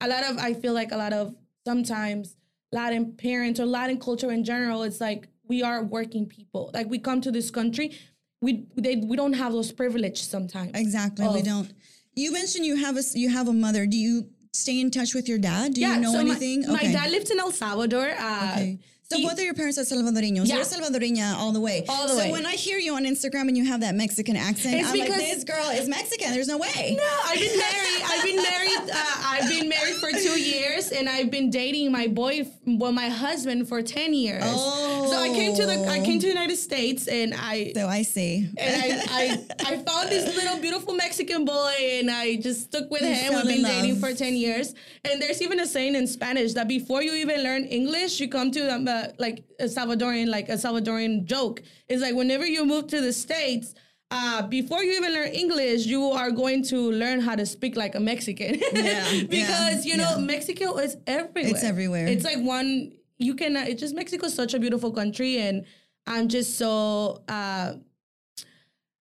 [0.00, 1.24] A lot of I feel like a lot of
[1.66, 2.24] sometimes
[2.72, 4.82] Latin parents or Latin culture in general.
[4.88, 6.70] It's like we are working people.
[6.74, 7.92] Like we come to this country,
[8.40, 10.72] we they we don't have those privileges sometimes.
[10.74, 11.26] Exactly.
[11.28, 11.72] We don't.
[12.14, 13.86] You mentioned you have a you have a mother.
[13.86, 15.74] Do you stay in touch with your dad?
[15.74, 16.64] Do you know so my- anything?
[16.68, 18.10] My, dad lives in El Salvador.
[18.18, 18.78] Uh, Okay.
[19.10, 20.46] So he- both of your parents are Salvadoreños.
[20.46, 20.56] Yeah.
[20.56, 21.82] You're Salvadoreña all the way.
[21.88, 22.30] All the so way.
[22.30, 25.08] when I hear you on Instagram and you have that Mexican accent, It's I'm like,
[25.08, 26.30] this girl is Mexican.
[26.34, 26.94] There's no way.
[26.98, 27.97] No, I've been married.
[28.18, 28.90] I've been married.
[28.90, 33.08] Uh, I've been married for two years, and I've been dating my boy, well, my
[33.08, 34.42] husband for ten years.
[34.44, 35.10] Oh.
[35.10, 38.02] So I came to the I came to the United States, and I So I
[38.02, 38.48] see.
[38.58, 38.88] and I,
[39.20, 43.34] I I found this little beautiful Mexican boy, and I just stuck with You him.
[43.34, 47.02] We've been dating for ten years, and there's even a saying in Spanish that before
[47.02, 51.24] you even learn English, you come to um, uh, like a Salvadorian, like a Salvadorian
[51.24, 51.62] joke.
[51.88, 53.74] It's like whenever you move to the states.
[54.10, 57.94] Uh, before you even learn English, you are going to learn how to speak like
[57.94, 58.58] a Mexican.
[58.72, 60.24] Yeah, because yeah, you know yeah.
[60.24, 61.50] Mexico is everywhere.
[61.54, 62.06] It's everywhere.
[62.06, 63.56] It's like one you can.
[63.56, 65.66] uh, It's just Mexico's such a beautiful country, and
[66.06, 67.74] I'm just so uh,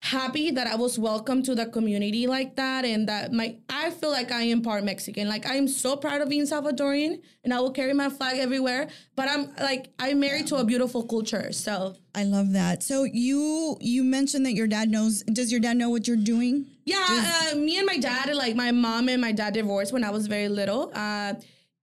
[0.10, 4.10] happy that I was welcome to the community like that, and that my I feel
[4.10, 5.30] like I am part Mexican.
[5.30, 8.89] Like I'm so proud of being Salvadorian, and I will carry my flag everywhere.
[9.15, 12.82] But I'm like I'm married to a beautiful culture, so I love that.
[12.82, 15.24] So you you mentioned that your dad knows.
[15.24, 16.65] Does your dad know what you're doing?
[16.86, 20.10] Yeah, uh, me and my dad, like my mom and my dad divorced when I
[20.10, 20.91] was very little.
[20.93, 21.36] Uh,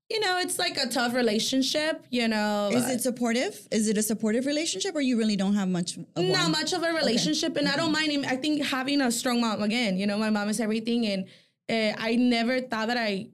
[0.09, 2.05] you know, it's like a tough relationship.
[2.11, 3.67] You know, Is it supportive?
[3.73, 5.97] Is it a supportive relationship, or you really don't have much?
[5.97, 8.13] Of not much of a relationship, and I don't mind.
[8.13, 8.25] him.
[8.27, 9.97] I think having a strong mom again.
[9.97, 11.25] You know, my mom is everything, and
[11.69, 13.29] uh, I never thought that I.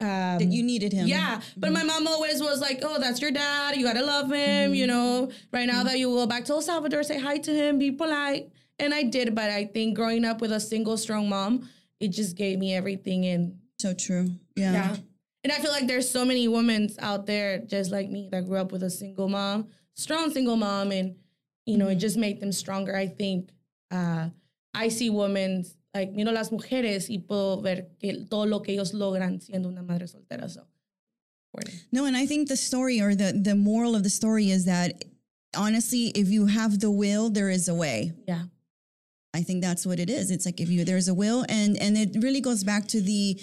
[0.00, 1.08] Um, That you needed him.
[1.08, 3.74] yeah, but my mom always was like, "Oh, that's your dad.
[3.76, 7.02] You gotta love him." You know, right now that you go back to El Salvador,
[7.02, 9.34] say hi to him, be polite, and I did.
[9.34, 13.26] But I think growing up with a single strong mom, it just gave me everything,
[13.26, 14.30] and So true.
[14.54, 14.72] Yeah.
[14.72, 14.96] yeah.
[15.44, 18.58] And I feel like there's so many women out there just like me that grew
[18.58, 21.16] up with a single mom, strong single mom, and
[21.64, 22.96] you know, it just made them stronger.
[22.96, 23.50] I think
[23.90, 24.28] uh,
[24.74, 28.92] I see women like miro las mujeres y puedo ver que todo lo que ellos
[28.92, 30.50] logran siendo una madre soltera.
[30.50, 30.62] So.
[31.90, 35.04] No, and I think the story or the the moral of the story is that
[35.56, 38.12] honestly, if you have the will, there is a way.
[38.26, 38.44] yeah,
[39.34, 40.30] I think that's what it is.
[40.30, 43.40] It's like if you there's a will, and and it really goes back to the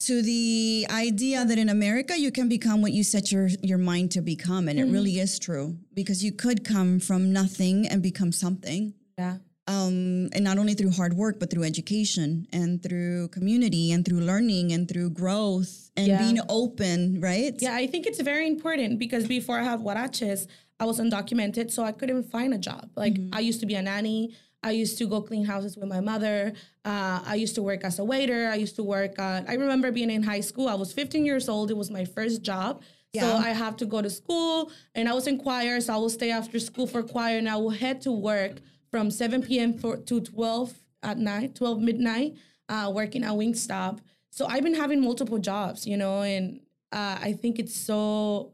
[0.00, 4.10] to the idea that in America you can become what you set your your mind
[4.12, 8.32] to become, and it really is true because you could come from nothing and become
[8.32, 8.92] something.
[9.18, 9.36] yeah,
[9.68, 14.20] Um, and not only through hard work, but through education and through community and through
[14.20, 16.18] learning and through growth and Yeah.
[16.22, 17.54] being open, right?
[17.66, 17.74] yeah.
[17.74, 20.46] I think it's very important because before I had Guarexez,
[20.78, 22.84] I was undocumented, so I couldn't find a job.
[23.02, 24.20] Like I used to be a nanny.
[24.62, 26.52] I used to go clean houses with my mother.
[26.84, 28.48] Uh, I used to work as a waiter.
[28.48, 29.18] I used to work.
[29.18, 30.68] Uh, I remember being in high school.
[30.68, 31.70] I was 15 years old.
[31.70, 32.82] It was my first job.
[33.14, 35.80] So I have to go to school, and I was in choir.
[35.80, 39.10] So I will stay after school for choir, and I will head to work from
[39.10, 39.78] 7 p.m.
[39.78, 42.34] For, to 12 at night, 12 midnight,
[42.68, 44.00] uh, working at Wingstop.
[44.30, 46.60] So I've been having multiple jobs, you know, and
[46.92, 48.52] uh, I think it's so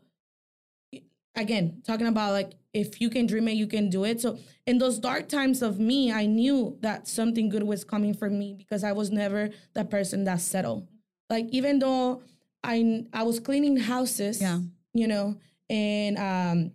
[1.35, 4.21] again talking about like if you can dream it you can do it.
[4.21, 8.31] So in those dark times of me i knew that something good was coming for
[8.31, 10.89] me because i was never the person that settled.
[11.29, 12.23] Like even though
[12.65, 14.61] i i was cleaning houses Yeah.
[14.95, 15.37] you know
[15.69, 16.73] and um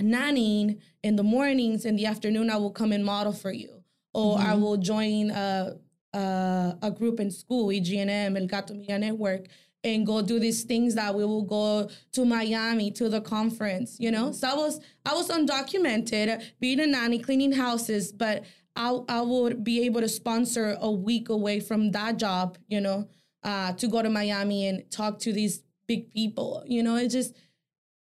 [0.00, 3.82] nannying in the mornings in the afternoon i will come and model for you.
[4.14, 5.76] Or i will join a,
[6.14, 9.46] a a group in school egnm el gato Milla network
[9.82, 14.10] and go do these things that we will go to miami to the conference you
[14.10, 18.44] know so i was i was undocumented being a nanny cleaning houses but
[18.76, 23.08] i, I would be able to sponsor a week away from that job you know
[23.42, 27.34] uh, to go to miami and talk to these big people you know it just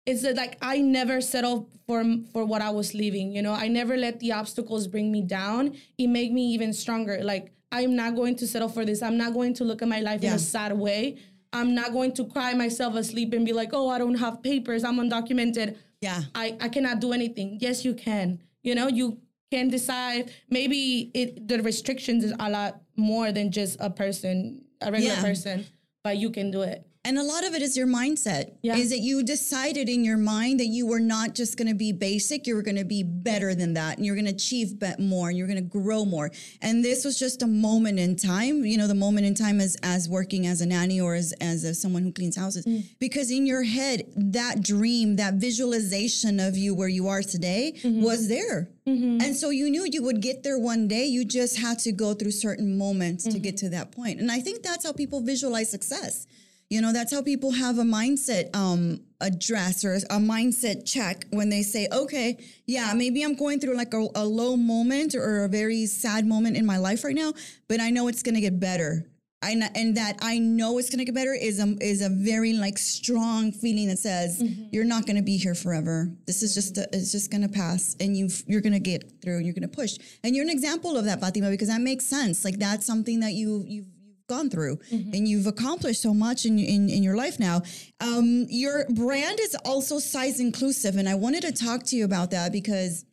[0.10, 2.04] it's like I never settled for
[2.34, 3.32] for what I was leaving.
[3.32, 5.76] You know, I never let the obstacles bring me down.
[5.98, 7.20] It made me even stronger.
[7.24, 9.02] Like I'm not going to settle for this.
[9.02, 11.18] I'm not going to look at my life in a sad way.
[11.52, 14.84] I'm not going to cry myself asleep and be like, oh, I don't have papers.
[14.84, 15.78] I'm undocumented.
[16.02, 16.22] Yeah.
[16.36, 17.58] I, I cannot do anything.
[17.60, 18.40] Yes, you can.
[18.64, 19.20] You know, you
[19.52, 20.32] can decide.
[20.50, 25.22] Maybe it the restrictions is a lot more than just a person, a regular Yeah.
[25.22, 25.66] person,
[26.04, 26.86] but you can do it.
[27.06, 28.56] And a lot of it is your mindset.
[28.62, 28.76] Yeah.
[28.76, 31.94] Is that you decided in your mind that you were not just going to be
[31.94, 35.00] basic, you were going to be better than that, and you're going to achieve bet
[35.00, 36.30] more, and you're going to grow more.
[36.62, 38.66] And this was just a moment in time.
[38.66, 41.64] You know, the moment in time as as working as a nanny or as as
[41.64, 42.84] a, someone who cleans houses, Mm.
[43.00, 48.04] because in your head that dream, that visualization of you where you are today Mm-hmm.
[48.04, 48.70] was there.
[48.90, 51.06] And so you knew you would get there one day.
[51.06, 53.42] You just had to go through certain moments to Mm-hmm.
[53.44, 54.20] get to that point.
[54.20, 56.26] And I think that's how people visualize success.
[56.70, 61.50] You know, that's how people have a mindset um address or a mindset check when
[61.50, 65.50] they say, okay, yeah, maybe I'm going through like a, a low moment or a
[65.50, 67.34] very sad moment in my life right now,
[67.68, 69.10] but I know it's gonna get better.
[69.42, 72.54] I kn- and that I know it's gonna get better is a is a very
[72.54, 76.12] like strong feeling that says you're not gonna be here forever.
[76.28, 79.38] This is just a, it's just gonna pass, and you you're gonna get through.
[79.38, 82.44] and You're gonna push, and you're an example of that, Fatima, because that makes sense.
[82.46, 83.88] Like that's something that you you've
[84.30, 84.80] gone through
[85.14, 87.62] and you've accomplished so much in, in, in your life now.
[88.00, 90.96] Um, your brand is also size inclusive.
[90.96, 93.04] And I wanted to talk to you about that because,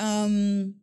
[0.00, 0.74] um,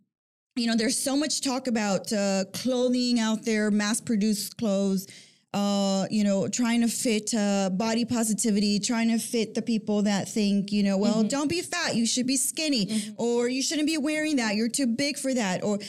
[0.55, 5.05] you know, there's so much talk about uh, clothing out there, mass produced clothes,
[5.53, 10.27] uh, you know, trying to fit uh, body positivity, trying to fit the people that
[10.27, 13.97] think, you know, well, don't be fat, you should be skinny, or you shouldn't be
[13.97, 15.79] wearing that, you're too big for that, or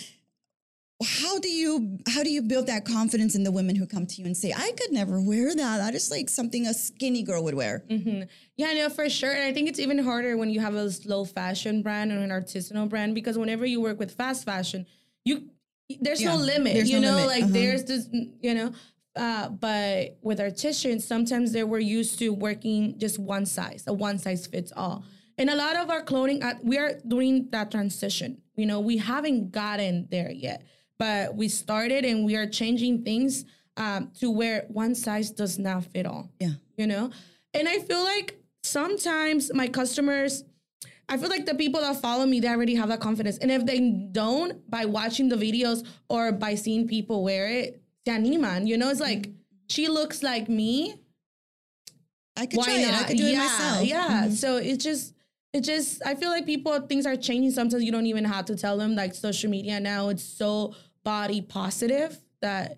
[1.05, 4.21] how do you how do you build that confidence in the women who come to
[4.21, 5.79] you and say, I could never wear that.
[5.79, 7.85] That is like something a skinny girl would wear.
[8.57, 9.33] Yeah, no, for sure.
[9.33, 12.31] And I think it's even harder when you have a slow fashion brand or an
[12.31, 14.87] artisanal brand because whenever you work with fast fashion,
[15.25, 15.51] you
[16.01, 16.75] there's no limit.
[16.75, 17.53] there's you no know, limit, like uh-huh.
[17.53, 18.09] there's this,
[18.41, 18.73] you know.
[19.15, 24.19] Uh, but with artisans, sometimes they were used to working just one size, a one
[24.19, 25.05] size fits all.
[25.39, 28.43] And a lot of our clothing, uh, we are doing that transition.
[28.57, 30.65] You know, we haven't gotten there yet,
[30.99, 33.45] but we started and we are changing things
[33.77, 36.53] um, to where one size does not fit all Yeah.
[36.77, 37.11] you know?
[37.53, 40.45] And I feel like sometimes my customers,
[41.09, 43.39] I feel like the people that follow me, they already have that confidence.
[43.39, 43.81] And if they
[44.13, 48.89] don't, by watching the videos or by seeing people wear it, se animan, you know?
[48.91, 49.31] It's like,
[49.69, 50.95] she looks like me.
[52.37, 52.89] I could Why try not?
[52.89, 52.95] it.
[52.95, 53.77] I could do yeah, it myself.
[53.79, 53.85] Mm-hmm.
[53.85, 54.31] Yeah.
[54.31, 55.15] So it's just,
[55.53, 57.51] it just, I feel like people, things are changing.
[57.53, 58.95] Sometimes you don't even have to tell them.
[58.95, 60.75] Like social media now, it's so
[61.07, 62.77] body positive that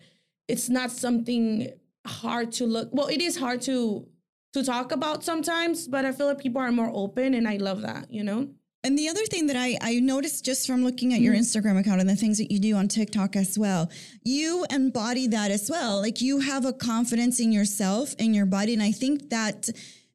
[0.49, 1.73] it's not something
[2.07, 2.91] hard to look.
[2.93, 4.07] Well, it is hard to
[4.55, 7.81] to talk about sometimes, but I feel like people are more open, and I love
[7.83, 8.11] that.
[8.11, 8.49] You know.
[8.85, 11.43] And the other thing that I, I noticed just from looking at your mm-hmm.
[11.43, 13.91] Instagram account and the things that you do on TikTok as well,
[14.23, 16.01] you embody that as well.
[16.01, 18.75] Like you have a confidence in yourself, in your body.
[18.75, 19.69] And I think that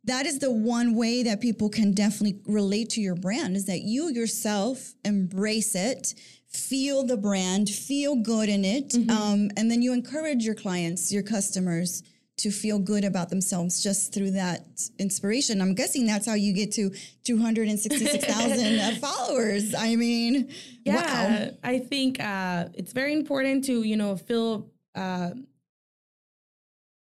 [0.06, 3.82] that is the one way that people can definitely relate to your brand is that
[3.82, 6.14] you yourself embrace it,
[6.54, 8.94] feel the brand, feel good in it.
[9.10, 12.04] Um, and then you encourage your clients, your customers
[12.38, 14.66] to feel good about themselves just through that
[14.98, 15.62] inspiration.
[15.62, 16.92] I'm guessing that's how you get to
[17.24, 19.76] 266,000 uh, followers.
[19.76, 20.50] I mean,
[20.84, 21.50] Yeah, wow.
[21.64, 25.32] I think uh, it's very important to you know feel uh,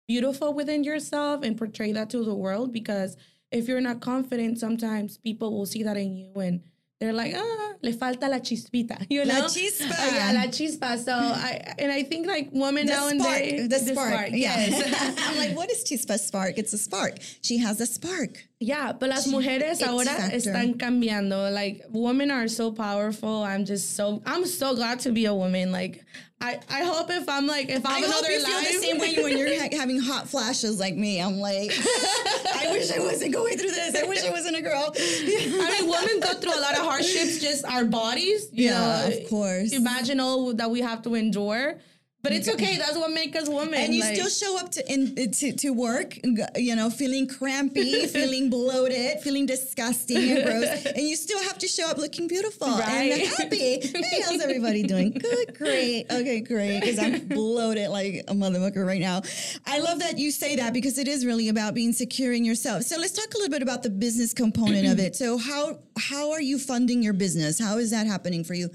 [0.07, 3.17] beautiful within yourself and portray that to the world because
[3.51, 6.61] if you're not confident, sometimes people will see that in you and
[7.05, 9.39] they're like, ah, le falta la chispita, you know?
[9.41, 9.91] La chispa.
[9.91, 10.97] Uh, yeah, la chispa.
[10.97, 14.57] So I and I think like women The nowadays, spark, the spark, yeah.
[14.67, 15.15] yes.
[15.27, 16.57] I'm like, what is chispa spark?
[16.57, 17.15] It's a spark.
[17.41, 18.43] She has a spark.
[18.59, 20.37] Yeah, but las mujeres It's ahora factor.
[20.37, 21.51] están cambiando.
[21.53, 23.43] Like women are so powerful.
[23.43, 25.71] I'm just so I'm so glad to be a woman.
[25.73, 26.05] Like
[26.39, 28.85] I I hope if I'm like if I'm I another hope you life, feel the
[28.87, 31.19] same way when you're ha- having hot flashes like me.
[31.21, 31.71] I'm like,
[32.55, 33.93] I wish I wasn't going through this.
[33.95, 34.93] I wish I wasn't a girl.
[34.97, 37.39] I mean, women go through a lot of hardships.
[37.41, 38.47] Just our bodies.
[38.53, 38.79] You Yeah,
[39.09, 39.73] know, of course.
[39.73, 41.75] Imagine all that we have to endure.
[42.25, 42.75] But it's okay.
[42.83, 43.75] That's what makes us women.
[43.75, 46.17] And you like- still show up to in to, to work,
[46.55, 51.67] you know, feeling crampy, feeling bloated, feeling disgusting and gross, and you still have to
[51.67, 53.79] show up looking beautiful and happy.
[53.79, 55.11] Hey, how's everybody doing?
[55.11, 56.79] Good, great, okay, great.
[56.79, 59.21] Because I'm bloated like a motherfucker right now.
[59.67, 62.83] I love that you say that because it is really about being secure in yourself.
[62.83, 65.15] So let's talk a little bit about the business component of it.
[65.15, 67.59] So how how are you funding your business?
[67.59, 68.71] How is that happening for you?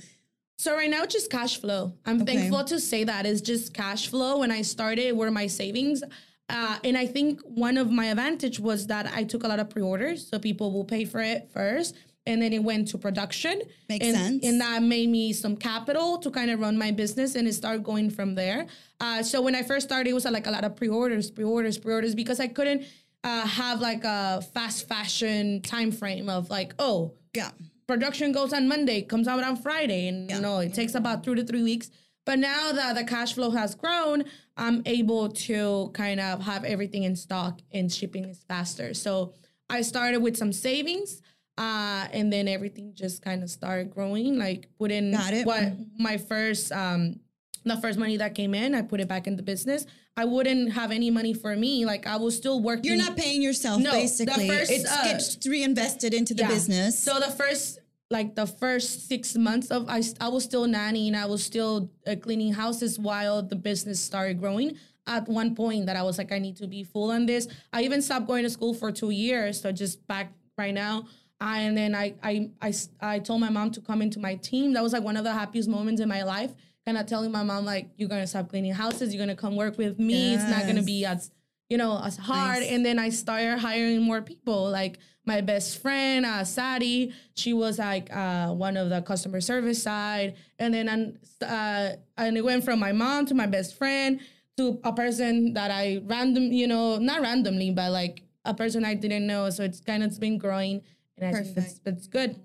[0.60, 1.94] So right now, it's just cash flow.
[2.04, 2.34] I'm Okay.
[2.36, 4.40] thankful to say that it's just cash flow.
[4.40, 6.02] When I started, were my savings,
[6.50, 9.70] uh, and I think one of my advantage was that I took a lot of
[9.70, 11.94] pre-orders, so people will pay for it first,
[12.26, 13.62] and then it went to production.
[13.88, 14.44] Makes and, sense.
[14.44, 17.82] And that made me some capital to kind of run my business, and it started
[17.82, 18.66] going from there.
[19.00, 21.78] Uh, so when I first started, it was uh, like a lot of pre-orders, pre-orders,
[21.78, 22.84] pre-orders, because I couldn't
[23.24, 27.52] uh, have like a fast fashion time frame of like, oh, Yeah.
[27.90, 31.34] Production goes on Monday, comes out on Friday, and you know it takes about two
[31.34, 31.90] to three weeks.
[32.24, 34.24] But now that the cash flow has grown,
[34.56, 38.94] I'm able to kind of have everything in stock and shipping is faster.
[38.94, 39.32] So
[39.68, 41.20] I started with some savings,
[41.58, 44.38] uh, and then everything just kind of started growing.
[44.38, 45.12] Like put in
[45.44, 47.18] what my first um,
[47.64, 49.84] the first money that came in, I put it back in the business.
[50.16, 51.84] I wouldn't have any money for me.
[51.84, 52.84] Like I was still working.
[52.84, 54.48] You're not paying yourself, No, the basically.
[54.48, 56.48] first, it uh, gets reinvested into the Yeah.
[56.48, 56.98] business.
[56.98, 57.79] So the first,
[58.10, 62.16] like the first six months of, I, I was still nannying, I was still uh,
[62.16, 64.76] cleaning houses while the business started growing.
[65.06, 67.48] At one point, that I was like, I need to be full on this.
[67.72, 71.06] I even stopped going to school for two years, so just back right now.
[71.40, 74.74] I, and then I told my mom to come into my team.
[74.74, 76.52] That was like one of the happiest moments in my life.
[76.84, 79.14] Kind of telling my mom like, you're gonna stop cleaning houses.
[79.14, 80.34] You're gonna come work with me.
[80.34, 81.30] It's not gonna be as
[81.70, 82.60] you know, as hard.
[82.60, 82.70] Nice.
[82.70, 84.68] And then I started hiring more people.
[84.70, 89.82] Like my best friend, uh, Sadie, she was like uh, one of the customer service
[89.82, 90.34] side.
[90.58, 94.20] And then uh, and it went from my mom to my best friend
[94.56, 98.94] to a person that I random, you know, not randomly, but like a person I
[98.94, 99.48] didn't know.
[99.50, 100.82] So it's kind of it's been growing,
[101.16, 102.36] and I think it's, it's good.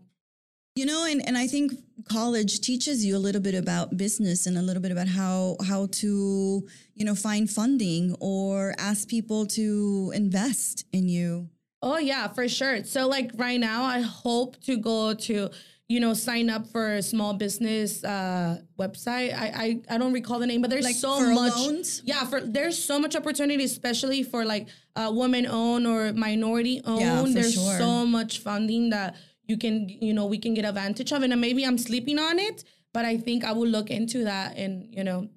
[0.76, 1.71] You know, and, and I think
[2.09, 5.88] college teaches you a little bit about business and a little bit about how how
[6.01, 11.49] to, you know, find funding or ask people to invest in you.
[11.82, 12.84] Oh yeah, for sure.
[12.84, 15.49] So like right now, I hope to go to
[15.88, 19.34] you know sign up for a small business uh, website.
[19.34, 21.55] I, I I don't recall the name, but there's Like so much.
[21.55, 22.01] loans?
[22.03, 24.67] Yeah, for there's so much opportunity, especially for like
[24.97, 26.99] uh, woman owned or minority owned.
[26.99, 27.78] Yeah, for there's sure.
[27.78, 29.15] so much funding that
[29.47, 32.63] you can you know we can get advantage of, and maybe I'm sleeping on it,
[32.93, 35.29] but I think I will look into that and you know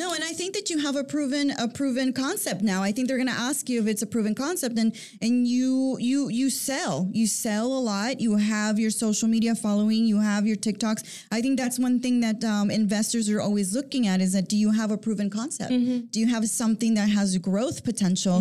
[0.00, 2.82] No, and I think that you have a proven a proven concept now.
[2.88, 4.90] I think they're going to ask you if it's a proven concept, and
[5.20, 8.12] and you you you sell you sell a lot.
[8.24, 10.02] You have your social media following.
[10.12, 11.02] You have your TikToks.
[11.36, 14.56] I think that's one thing that um, investors are always looking at is that do
[14.64, 15.70] you have a proven concept?
[16.14, 18.36] Do you have something that has growth potential?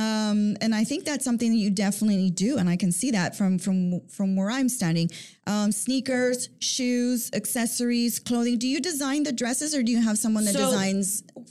[0.00, 3.30] Um, and I think that's something that you definitely do, and I can see that
[3.38, 3.78] from from
[4.16, 5.08] from where I'm standing.
[5.54, 6.38] Um, sneakers,
[6.74, 8.56] shoes, accessories, clothing.
[8.64, 10.99] Do you design the dresses, or do you have someone that So- designs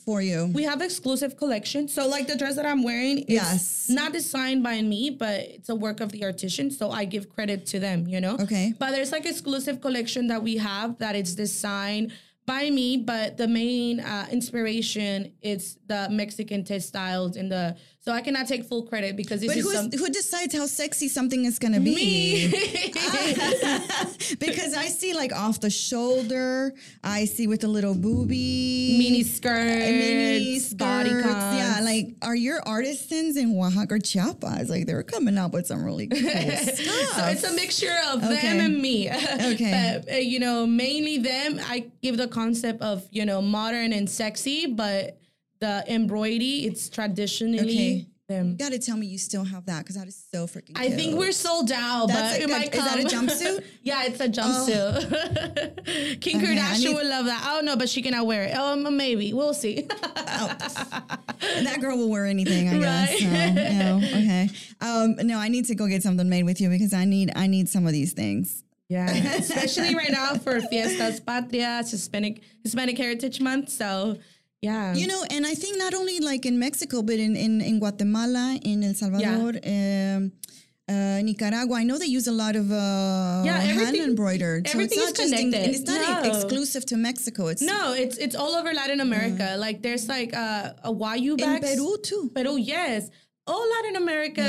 [0.06, 0.50] for you?
[0.54, 1.88] We have exclusive collection.
[1.88, 3.89] So like the dress that I'm wearing is Yes.
[3.89, 6.72] not designed by me, but it's a work of the artisan.
[6.72, 8.36] So I give credit to them, you know?
[8.39, 8.74] Okay.
[8.78, 12.12] But there's like exclusive collection that we have that it's designed
[12.45, 17.76] by me, but the main uh, inspiration is the Mexican textiles and the
[18.10, 20.66] so I cannot take full credit because this But is who's, some who decides how
[20.66, 21.93] sexy something is going to be?
[21.95, 22.47] me.
[24.39, 29.86] because I see like off the shoulder, I see with a little booby, mini skirts,
[29.91, 31.24] mini body skirts.
[31.24, 31.55] cons.
[31.55, 34.72] Yeah, like are your artisans in Oaxaca or Chiapas?
[34.72, 36.76] Like they're coming up with some really cool stuff.
[37.16, 38.41] So it's a mixture of Okay.
[38.41, 39.07] them and me.
[39.10, 40.01] Okay.
[40.05, 41.60] but, uh, you know, mainly them.
[41.64, 45.18] I give the concept of, you know, modern and sexy, but
[45.60, 48.07] the embroidery, it's traditionally Okay.
[48.28, 48.51] them.
[48.51, 50.72] You got to tell me you still have that because that is so freaking.
[50.76, 53.64] I think we're sold out, That's but it good- might is that a jumpsuit?
[53.84, 56.22] yeah, it's a jumpsuit.
[56.22, 57.43] King Okay, Kardashian need- would love that.
[57.43, 58.51] I don't know, but she cannot wear it.
[58.55, 59.82] Um, maybe we'll see.
[59.82, 63.10] that girl will wear anything, I guess.
[63.12, 63.20] Right.
[63.20, 63.26] So,
[63.74, 64.49] you know, okay.
[64.82, 67.47] Um, no, I need to go get something made with you because I need I
[67.47, 68.64] need some of these things.
[68.89, 73.70] yeah, especially right now for Fiestas Patrias, Hispanic Hispanic Heritage Month.
[73.70, 74.18] So,
[74.62, 77.80] yeah, You know, and I think not only like in Mexico, but in in, in
[77.80, 80.32] Guatemala, in El Salvador, um,
[80.89, 81.76] uh, Nicaragua.
[81.78, 84.68] I know they use a lot of uh, Yeah, hand everything- embroidered.
[84.68, 85.62] everything so is it's not in, connected.
[85.66, 86.30] and it's not No.
[86.32, 87.47] exclusive to Mexico.
[87.47, 89.55] It's No, it's it's all over Latin America.
[89.66, 91.76] Like there's like uh, a Wayu in bags.
[91.76, 92.24] Peru too.
[92.36, 93.10] Peru, yes.
[93.51, 94.43] All Latin America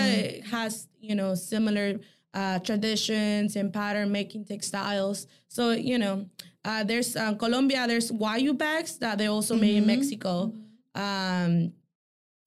[0.54, 2.00] has, you know, similar
[2.34, 5.26] uh, traditions and pattern making textiles.
[5.48, 6.26] So, you know,
[6.64, 10.52] uh, there's uh, Colombia, there's Wayu bags that they also made in Mexico.
[10.94, 11.72] Um,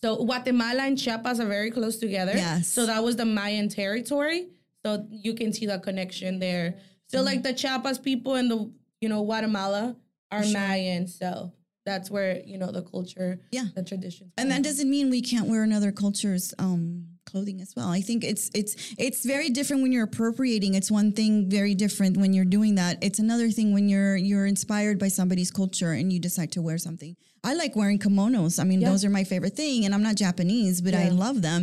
[0.01, 2.33] so Guatemala and Chiapas are very close together.
[2.35, 2.67] Yes.
[2.67, 4.49] So that was the Mayan territory.
[4.85, 6.75] So you can see the connection there.
[7.07, 9.95] So like the Chiapas people and the, you know, Guatemala
[10.31, 11.07] are Mayan.
[11.07, 11.53] So
[11.85, 13.65] that's where, you know, the culture, Yeah.
[13.75, 14.31] the traditions.
[14.37, 17.89] And that doesn't mean we can't wear another culture's um, clothing as well.
[17.89, 20.75] I think it's it's it's very different when you're appropriating.
[20.75, 23.03] It's one thing very different when you're doing that.
[23.07, 26.77] It's another thing when you're you're inspired by somebody's culture and you decide to wear
[26.77, 27.15] something.
[27.43, 28.59] I like wearing kimonos.
[28.61, 28.89] I mean, Yeah.
[28.91, 31.61] those are my favorite thing, and I'm not Japanese, but I love them.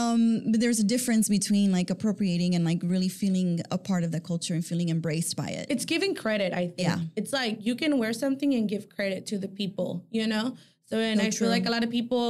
[0.00, 4.10] Um, but there's a difference between like appropriating and like really feeling a part of
[4.10, 5.66] the culture and feeling embraced by it.
[5.74, 6.98] it's giving credit i think Yeah.
[7.20, 9.88] it's like you can wear something and give credit to the people
[10.18, 10.46] you know
[10.88, 11.40] so and So i true.
[11.44, 12.24] feel like a lot of people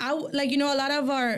[0.00, 0.08] I
[0.40, 1.30] like you know a lot of our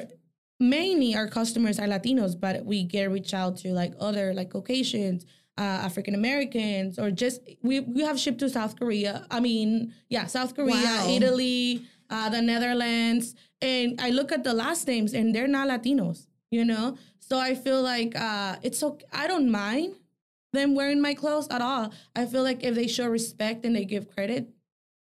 [0.60, 5.24] mainly our customers are latinos but we get reach out to like other like caucasians
[5.56, 9.24] uh, African Americans, or just we we have shipped to South Korea.
[9.30, 11.06] I mean, yeah, South Korea, Wow.
[11.08, 16.26] Italy, uh, the Netherlands, and I look at the last names, and they're not Latinos.
[16.50, 19.06] You know, so I feel like uh, it's okay.
[19.12, 19.94] I don't mind
[20.52, 21.92] them wearing my clothes at all.
[22.16, 24.48] I feel like if they show respect and they give credit,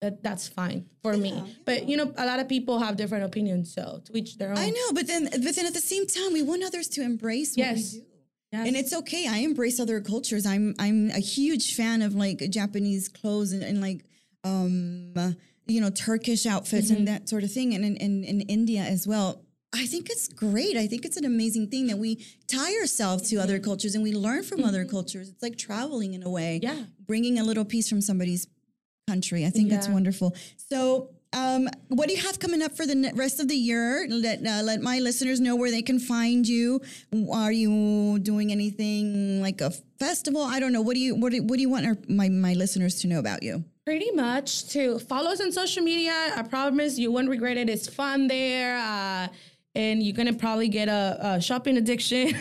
[0.03, 1.33] that that's fine for me.
[1.65, 4.59] But you know, a lot of people have different opinions, so to each their own.
[4.59, 7.51] I know, but then but then at the same time, we want others to embrace
[7.57, 7.79] what Yes.
[7.95, 8.07] we do.
[8.55, 8.67] Yes.
[8.69, 9.25] And it's okay.
[9.37, 10.45] I embrace other cultures.
[10.55, 14.01] I'm I'm a huge fan of like Japanese clothes and, and like
[14.45, 15.33] um uh,
[15.67, 16.97] you know Turkish outfits Mm-hmm.
[16.97, 19.29] and that sort of thing, and in, in in India as well.
[19.75, 20.77] I think it's great.
[20.77, 22.11] I think it's an amazing thing that we
[22.47, 25.31] tie ourselves to other cultures and we learn from other cultures.
[25.31, 26.61] It's like traveling in a way.
[26.63, 26.79] Mm-hmm.
[26.79, 26.85] Yeah.
[27.07, 28.47] bringing a little piece from somebody's
[29.07, 29.45] country.
[29.47, 30.35] I think that's wonderful.
[30.57, 34.07] So Um, what do you have coming up for the rest of the year?
[34.07, 36.83] Let uh, let my listeners know where they can find you.
[37.33, 40.43] Are you doing anything like a festival?
[40.43, 40.83] I don't know.
[40.83, 43.19] What do you what do, what do you want our, my my listeners to know
[43.19, 43.65] about you?
[43.87, 46.13] Pretty much to follow us on social media.
[46.37, 47.71] I promise you won't regret it.
[47.75, 48.77] It's fun there.
[48.77, 49.29] Uh,
[49.75, 52.35] and you're gonna probably get a, a shopping addiction.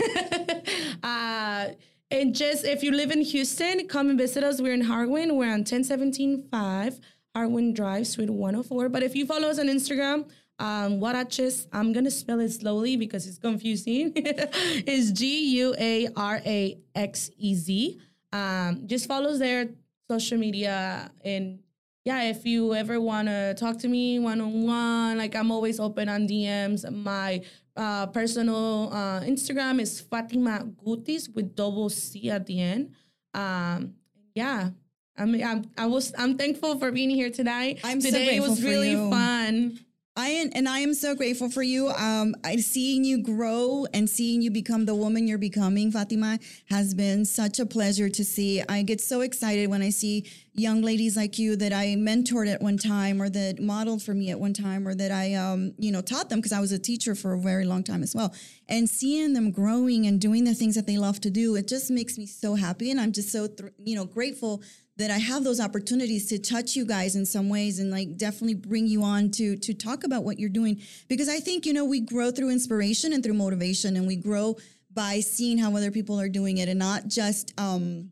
[1.03, 1.67] uh,
[2.11, 4.61] and just if you live in Houston, come and visit us.
[4.61, 5.35] We're in Harwin.
[5.35, 6.99] We're on 10175
[7.35, 8.89] Harwin Drive, Suite 104.
[8.89, 13.25] But if you follow us on Instagram, um, Guarexez, I'm gonna spell it slowly because
[13.27, 14.11] it's confusing.
[14.15, 17.99] it's G U A R A X E Z.
[18.31, 19.69] Um, just follow us there,
[20.09, 21.59] social media, and
[22.03, 25.79] yeah, if you ever want to talk to me one on one, like I'm always
[25.79, 26.89] open on DMs.
[26.91, 27.41] My
[27.75, 32.93] uh, personal uh, Instagram is Fatima Gutis with double C at the end.
[33.33, 33.95] Um,
[34.35, 34.69] yeah,
[35.17, 37.79] I mean, I'm, I was I'm thankful for being here tonight.
[37.83, 39.09] I'm so Today grateful was really you.
[39.09, 39.79] fun.
[40.21, 41.89] I am, and I am so grateful for you.
[41.89, 46.37] Um, I seeing you grow and seeing you become the woman you're becoming, Fatima,
[46.69, 48.61] has been such a pleasure to see.
[48.69, 52.61] I get so excited when I see young ladies like you that I mentored at
[52.61, 55.91] one time, or that modeled for me at one time, or that I, um, you
[55.91, 58.31] know, taught them because I was a teacher for a very long time as well.
[58.69, 61.89] And seeing them growing and doing the things that they love to do, it just
[61.89, 64.61] makes me so happy, and I'm just so, thr you know, grateful
[65.01, 68.53] that I have those opportunities to touch you guys in some ways and like definitely
[68.55, 70.81] bring you on to to talk about what you're doing.
[71.09, 74.57] Because I think you know we grow through inspiration and through motivation and we grow
[74.93, 78.11] by seeing how other people are doing it and not just um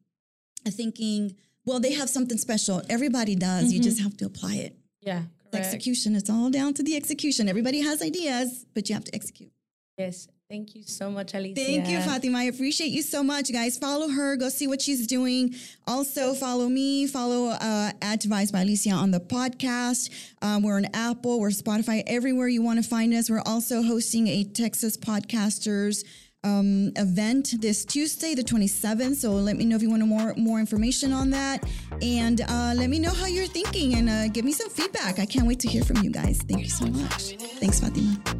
[0.67, 1.35] thinking
[1.65, 2.81] well they have something special.
[2.89, 3.71] Everybody does.
[3.71, 4.75] You just have to apply it.
[5.01, 5.65] Yeah, correct.
[5.65, 7.47] execution it's all down to the execution.
[7.47, 9.51] Everybody has ideas but you have to execute.
[9.97, 11.55] Yes, thank you so much, Alicia.
[11.55, 12.39] Thank you, Fatima.
[12.39, 13.77] I appreciate you so much, guys.
[13.77, 14.35] Follow her.
[14.35, 15.55] Go see what she's doing.
[15.87, 17.07] Also, follow me.
[17.07, 20.09] Follow uh, Advised by Alicia on the podcast.
[20.41, 21.39] Um, we're on Apple.
[21.39, 22.03] We're Spotify.
[22.07, 23.29] Everywhere you want to find us.
[23.29, 26.03] We're also hosting a Texas Podcasters
[26.43, 29.15] um, event this Tuesday, the 27th.
[29.15, 31.63] So let me know if you want more more information on that,
[32.01, 35.19] and uh, let me know how you're thinking and uh, give me some feedback.
[35.19, 36.41] I can't wait to hear from you guys.
[36.47, 37.35] Thank you so much.
[37.59, 38.38] Thanks, Fatima.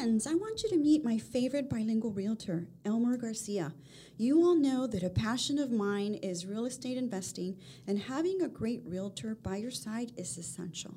[0.00, 3.74] Friends, I want you to meet my favorite bilingual realtor, Elmer Garcia.
[4.16, 8.48] You all know that a passion of mine is real estate investing, and having a
[8.48, 10.94] great realtor by your side is essential.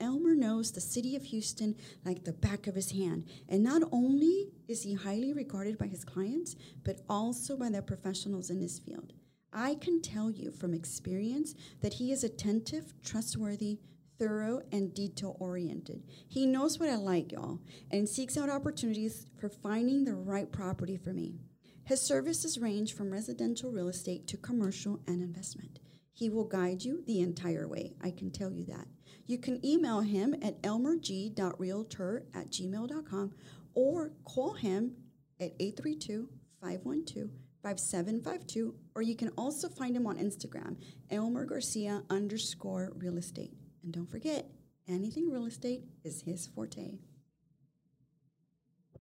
[0.00, 1.76] Elmer knows the city of Houston
[2.06, 6.02] like the back of his hand, and not only is he highly regarded by his
[6.02, 9.12] clients, but also by the professionals in his field.
[9.52, 13.80] I can tell you from experience that he is attentive, trustworthy,
[14.18, 16.02] thorough, and detail oriented.
[16.28, 17.60] He knows what I like, y'all,
[17.90, 21.36] and seeks out opportunities for finding the right property for me.
[21.84, 25.78] His services range from residential real estate to commercial and investment.
[26.12, 28.86] He will guide you the entire way, I can tell you that.
[29.26, 33.34] You can email him at elmerg.realtor at gmail.com
[33.74, 34.96] or call him
[35.40, 36.28] at 832
[36.60, 37.30] 512
[37.62, 40.76] 5752, or you can also find him on Instagram,
[41.10, 43.52] Elmer Garcia underscore real estate.
[43.88, 44.44] And don't forget,
[44.86, 46.98] anything real estate is his forte.